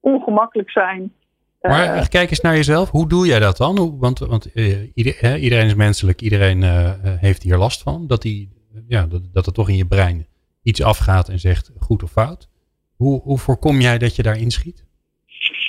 [0.00, 1.12] ongemakkelijk zijn.
[1.60, 2.90] Maar eh, kijk eens naar jezelf.
[2.90, 3.78] Hoe doe jij dat dan?
[3.78, 6.20] Hoe, want want eh, ieder- iedereen is menselijk.
[6.20, 6.62] Iedereen
[7.18, 8.06] heeft hier last van.
[8.06, 8.52] Dat, die,
[8.88, 10.26] ja, dat, dat er toch in je brein
[10.62, 12.48] iets afgaat en zegt goed of fout.
[12.96, 14.84] Hoe, hoe voorkom jij dat je daarin schiet?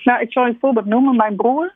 [0.04, 1.16] Nou, ik zal een voorbeeld noemen.
[1.16, 1.74] Mijn broer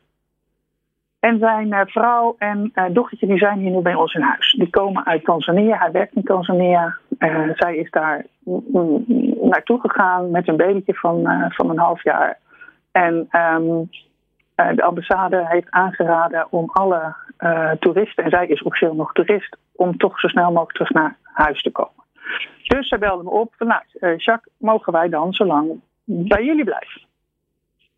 [1.20, 4.52] en zijn eh, vrouw en eh, dochtertje die zijn hier nu bij ons in huis.
[4.52, 5.78] Die komen uit Tanzania.
[5.78, 6.96] Hij werkt in Tanzania.
[7.18, 8.26] Eh, zij is daar
[9.40, 12.38] naartoe gegaan met een babytje van, van een half jaar.
[12.92, 13.82] En ehm,
[14.54, 17.14] eh, de ambassade heeft aangeraden om alle
[17.78, 21.62] toeristen, en zij is officieel nog toerist, om toch zo snel mogelijk terug naar huis
[21.62, 21.99] te komen.
[22.62, 26.44] Dus zij belde me op van, nou, eh, Jacques, mogen wij dan zo lang bij
[26.44, 27.02] jullie blijven?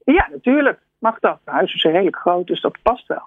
[0.05, 1.39] Ja, natuurlijk mag dat.
[1.45, 3.27] Het huis is redelijk groot, dus dat past wel.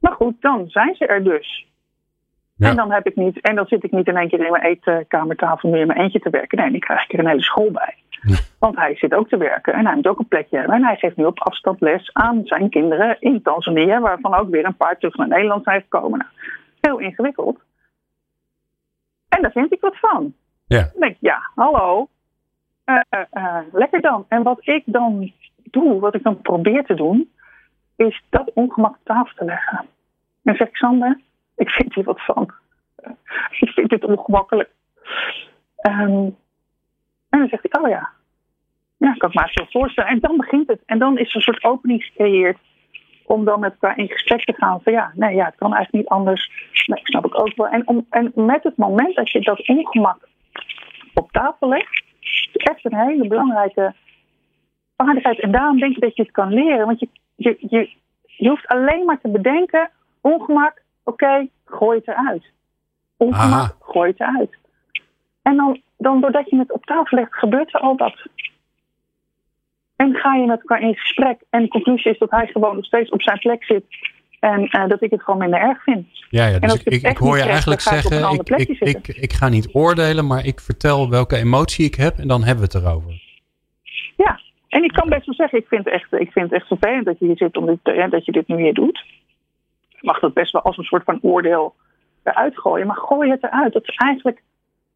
[0.00, 1.66] Maar goed, dan zijn ze er dus.
[2.56, 2.68] Ja.
[2.68, 4.78] En dan heb ik niet, en dan zit ik niet in één keer in mijn
[4.84, 6.58] eetkamertafel meer in mijn eentje te werken.
[6.58, 7.94] Nee, dan krijg ik er een hele school bij.
[8.58, 10.74] Want hij zit ook te werken en hij moet ook een plekje hebben.
[10.74, 14.64] En hij geeft nu op afstand les aan zijn kinderen in Tanzania, waarvan ook weer
[14.64, 16.18] een paar terug naar Nederland zijn gekomen.
[16.18, 16.30] Nou,
[16.80, 17.60] heel ingewikkeld.
[19.30, 20.34] En daar vind ik wat van.
[20.66, 20.80] Ja.
[20.80, 22.08] Dan denk ik, ja, hallo.
[22.84, 24.24] Eh, eh, eh, lekker dan.
[24.28, 27.30] En wat ik dan doe, wat ik dan probeer te doen,
[27.96, 29.78] is dat ongemak op tafel te leggen.
[29.78, 29.86] En
[30.42, 31.20] dan zeg ik, Sander,
[31.56, 32.50] ik vind hier wat van.
[33.60, 34.70] ik vind dit ongemakkelijk.
[35.76, 36.28] Ehm,
[37.30, 38.10] En dan zegt hij, oh ja.
[38.96, 40.10] Ja, kan ik me zo voorstellen.
[40.10, 40.82] En dan begint het.
[40.86, 42.58] En dan is er een soort opening gecreëerd
[43.30, 46.04] om dan met elkaar in gesprek te gaan van ja, nee, ja, het kan eigenlijk
[46.04, 46.50] niet anders.
[46.86, 47.68] Nee, snap ik ook wel.
[47.68, 50.28] En, om, en met het moment dat je dat ongemak
[51.14, 53.94] op tafel legt, is echt een hele belangrijke
[54.96, 55.40] vaardigheid.
[55.40, 56.86] En daarom denk ik dat je het kan leren.
[56.86, 57.90] Want je, je, je,
[58.22, 62.44] je hoeft alleen maar te bedenken, ongemak, oké, gooi het eruit.
[63.16, 63.76] Ongemak, Aha.
[63.80, 64.58] gooi het eruit.
[65.42, 68.26] En dan, dan doordat je het op tafel legt, gebeurt er al dat.
[70.00, 71.40] En ga je met elkaar in gesprek.
[71.50, 73.84] En de conclusie is dat hij gewoon nog steeds op zijn plek zit.
[74.38, 76.06] En eh, dat ik het gewoon minder erg vind.
[76.28, 79.68] Ja, ja dus ik, ik, hoor je eigenlijk zeggen, ik, ik, ik, ik ga niet
[79.72, 83.22] oordelen, maar ik vertel welke emotie ik heb en dan hebben we het erover.
[84.16, 86.66] Ja, en ik kan best wel zeggen, ik vind het echt, ik vind het echt
[86.66, 89.04] vervelend dat je hier zit, om dit, ja, dat je dit nu weer doet.
[89.88, 91.74] Je mag dat best wel als een soort van oordeel
[92.22, 93.72] eruit gooien, maar gooi het eruit.
[93.72, 94.42] Dat is eigenlijk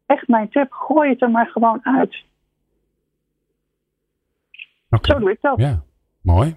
[0.05, 0.71] echt mijn tip.
[0.71, 2.23] Gooi het er maar gewoon uit.
[5.01, 5.59] Zo doe ik dat.
[5.59, 5.81] Ja,
[6.21, 6.55] mooi.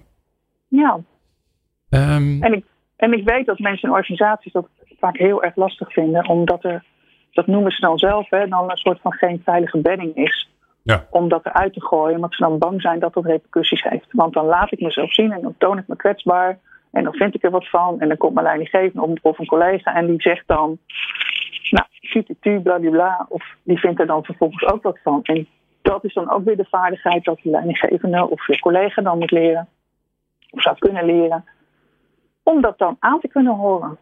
[0.67, 0.99] Ja.
[1.89, 2.65] Ehm, En ik,
[2.95, 4.67] en ik weet dat mensen in organisaties dat
[4.99, 6.83] vaak heel erg lastig vinden, omdat er,
[7.31, 10.49] dat noemen ze dan zelf, hè, dan een soort van geen veilige bedding is.
[10.83, 11.07] Ja.
[11.09, 14.07] Om dat eruit te gooien, omdat ze dan bang zijn dat dat repercussies heeft.
[14.11, 16.59] Want dan laat ik mezelf zien en dan toon ik me kwetsbaar.
[16.91, 17.99] En dan vind ik er wat van.
[17.99, 20.77] En dan komt mijn leidinggevende of- of een collega en die zegt dan,
[21.69, 21.85] nou,
[22.39, 23.25] tu bladibla.
[23.29, 25.19] Of die vindt er dan vervolgens ook wat van.
[25.23, 25.47] En
[25.81, 29.31] dat is dan ook weer de vaardigheid dat de leidinggevende of je collega dan moet
[29.31, 29.67] leren.
[30.49, 31.45] Of zou kunnen leren
[32.43, 33.97] om dat dan aan te kunnen horen.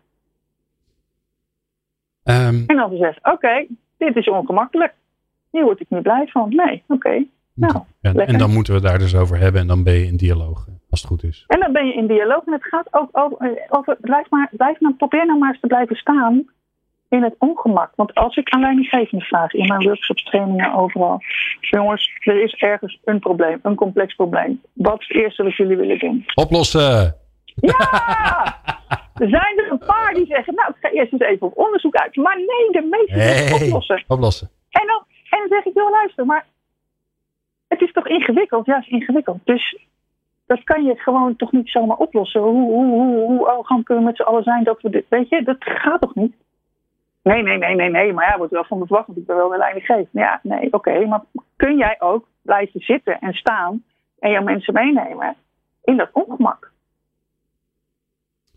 [2.23, 3.65] ehm, En dan zeggen, oké,
[3.97, 4.93] dit is ongemakkelijk.
[5.51, 6.55] Hier word ik niet blij van.
[6.55, 7.25] Nee, oké.
[7.53, 10.05] Nou, ja, en dan moeten we het daar dus over hebben en dan ben je
[10.05, 11.43] in dialoog, als het goed is.
[11.47, 12.45] En dan ben je in dialoog.
[12.45, 15.67] En het gaat ook over, over blijf, maar, blijf nou, probeer nou maar eens te
[15.67, 16.45] blijven staan
[17.09, 17.91] in het ongemak.
[17.95, 21.21] Want als ik aan leidinggevende vraag in mijn workshops, trainingen, overal.
[21.59, 24.61] Jongens, er is ergens een probleem, een complex probleem.
[24.73, 26.25] Wat is het eerste wat jullie willen doen?
[26.35, 27.15] Oplossen!
[27.55, 27.75] Ja!
[29.17, 31.95] Er zijn er een paar die zeggen, nou, ik ga eerst eens even op onderzoek
[31.95, 32.15] uit.
[32.15, 34.03] Maar nee, de meeste Hey, oplossen.
[34.07, 34.49] oplossen.
[34.69, 36.45] En dan, en dan zeg ik, joh, luister, maar
[37.67, 38.65] het is toch ingewikkeld?
[38.65, 39.39] Ja, het is ingewikkeld.
[39.43, 39.77] Dus
[40.45, 42.41] dat kan je gewoon toch niet zomaar oplossen.
[42.41, 45.29] Hoe, hoe, hoe, hoe arrogant kunnen we met z'n allen zijn dat we dit, weet
[45.29, 46.35] je, dat gaat toch niet?
[47.27, 49.35] Nee, nee, nee, nee, nee, maar ja, wordt wel van me verwacht, want ik ben
[49.35, 50.09] wel de leidinggevende.
[50.19, 51.21] Ja, nee, oké, maar
[51.55, 53.83] kun jij ook blijven zitten en staan
[54.19, 55.35] en jouw mensen meenemen
[55.83, 56.71] in dat ongemak?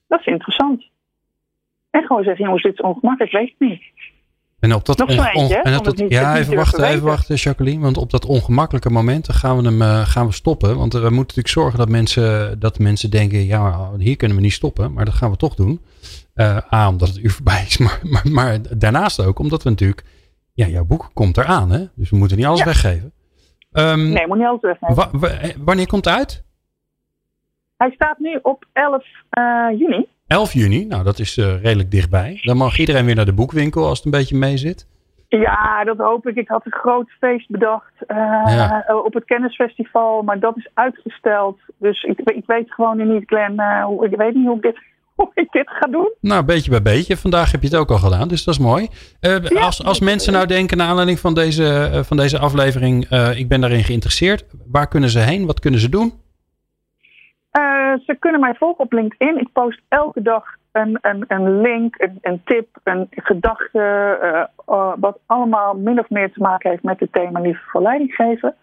[0.09, 0.85] Dat is interessant.
[1.91, 3.83] En gewoon zeggen, jongens, dit is ongemakkelijk, weet ik niet.
[4.61, 6.85] En op dat Nog zo eentje, en op dat, het niet- ja, het even wachten,
[6.85, 7.81] even wachten, Jacqueline.
[7.83, 10.77] Want op dat ongemakkelijke moment gaan we hem eh, gaan we stoppen.
[10.77, 14.43] Want eh, we moeten natuurlijk zorgen dat mensen, dat mensen denken: ja, hier kunnen we
[14.43, 14.93] niet stoppen.
[14.93, 15.81] Maar dat gaan we toch doen.
[16.41, 17.79] Eh, A, omdat het uur voorbij is.
[17.85, 20.03] Maar, maar, maar daarnaast ook omdat we natuurlijk.
[20.55, 21.85] Ja, jouw boek komt eraan, hè?
[21.95, 22.65] Dus we moeten niet alles Ja.
[22.65, 23.13] weggeven.
[23.73, 26.45] Ehm, Nee, moet niet alles wa- wa- eh, wanneer komt het uit?
[27.77, 30.07] Hij staat nu op 11 eh, juni.
[30.27, 30.85] 11 juni.
[30.87, 32.39] Nou, dat is redelijk dichtbij.
[32.43, 34.87] Dan mag iedereen weer naar de boekwinkel als het een beetje mee zit.
[35.29, 36.37] Ja, dat hoop ik.
[36.37, 38.85] Ik had een groot feest bedacht Ja.
[39.05, 41.59] op het kennisfestival, maar dat is uitgesteld.
[41.79, 44.79] Dus ik, ik weet gewoon nu niet, Glenn, hoe, ik weet niet hoe ik, dit,
[45.17, 46.15] hoe ik dit ga doen.
[46.21, 47.17] Nou, beetje bij beetje.
[47.17, 48.89] Vandaag heb je het ook al gedaan, dus dat is mooi.
[49.21, 53.39] Eh, als, als mensen nou denken, naar aanleiding van deze, eh, van deze aflevering, eh,
[53.39, 54.45] ik ben daarin geïnteresseerd.
[54.67, 55.47] Waar kunnen ze heen?
[55.47, 56.13] Wat kunnen ze doen?
[58.07, 59.41] Ze kunnen mij volgen op LinkedIn.
[59.41, 63.81] Ik post elke dag een, een, een link, een, een tip, een gedachte,
[64.67, 68.15] eh, wat allemaal min of meer te maken heeft met het thema liefde voor leiding
[68.15, 68.55] geven.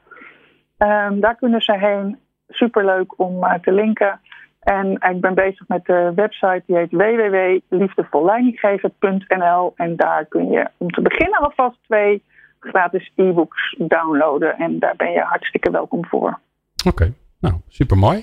[0.77, 2.19] Ehm, daar kunnen ze heen.
[2.49, 4.19] Superleuk om te linken.
[4.67, 10.89] En ik ben bezig met de website die heet www.liefdevolleidinggeven.nl en daar kun je om
[10.89, 12.23] te beginnen alvast twee
[12.59, 14.57] gratis e-books downloaden.
[14.57, 16.39] En daar ben je hartstikke welkom voor.
[16.85, 18.17] Oké, nou, super mooi.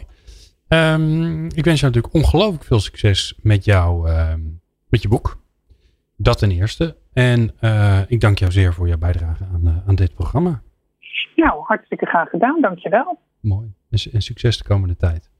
[1.54, 4.40] ik wens jou natuurlijk ongelooflijk veel succes met, jou, ehm,
[4.88, 5.36] met je boek.
[6.16, 6.96] Dat ten eerste.
[7.12, 10.62] En eh, ik dank jou zeer voor jouw bijdrage aan, eh, aan dit programma.
[11.36, 12.60] Nou, hartstikke graag gedaan.
[12.60, 13.18] Dankjewel.
[13.40, 13.72] Mooi.
[14.12, 15.32] En succes de komende tijd.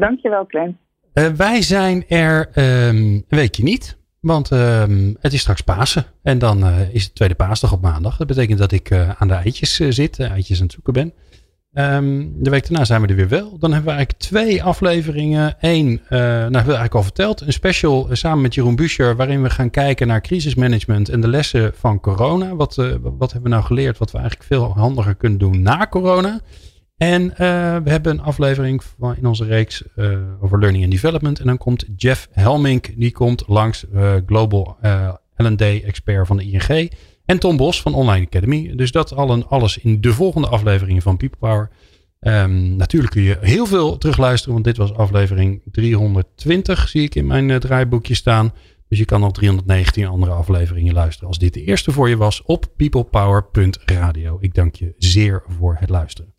[0.00, 0.78] Dankjewel, Glenn.
[1.12, 3.98] Eh, wij zijn er ehm, een weekje niet.
[4.20, 6.04] Want ehm, het is straks Pasen.
[6.22, 8.16] En dan eh, is het tweede paasdag op maandag.
[8.16, 10.20] Dat betekent dat ik eh, aan de eitjes zit.
[10.20, 11.12] eitjes aan het zoeken ben.
[11.72, 13.58] Ehm, de week daarna zijn we er weer wel.
[13.58, 15.56] Dan hebben we eigenlijk twee afleveringen.
[15.60, 17.40] Eén, nou hebben we eigenlijk al verteld.
[17.40, 19.16] Een special samen met Jeroen Buescher.
[19.16, 22.54] Waarin we gaan kijken naar crisismanagement en de lessen van corona.
[22.54, 26.40] Wat, wat hebben we nou geleerd wat we eigenlijk veel handiger kunnen doen na corona.
[27.00, 27.36] En eh,
[27.84, 31.40] we hebben een aflevering van, in onze reeks eh, over learning and development.
[31.40, 36.50] En dan komt Jeff Helmink, die komt langs, eh, Global eh, L&D expert van de
[36.50, 36.92] ING.
[37.24, 38.72] En Tom Bos van Online Academy.
[38.76, 41.70] Dus dat allen, alles in de volgende afleveringen van People Power.
[42.20, 47.26] Ehm, natuurlijk kun je heel veel terugluisteren, want dit was aflevering 320, zie ik in
[47.26, 48.52] mijn draaiboekje staan.
[48.88, 52.42] Dus je kan nog 319 andere afleveringen luisteren als dit de eerste voor je was
[52.42, 54.38] op peoplepower.radio.
[54.40, 56.38] Ik dank je zeer voor het luisteren.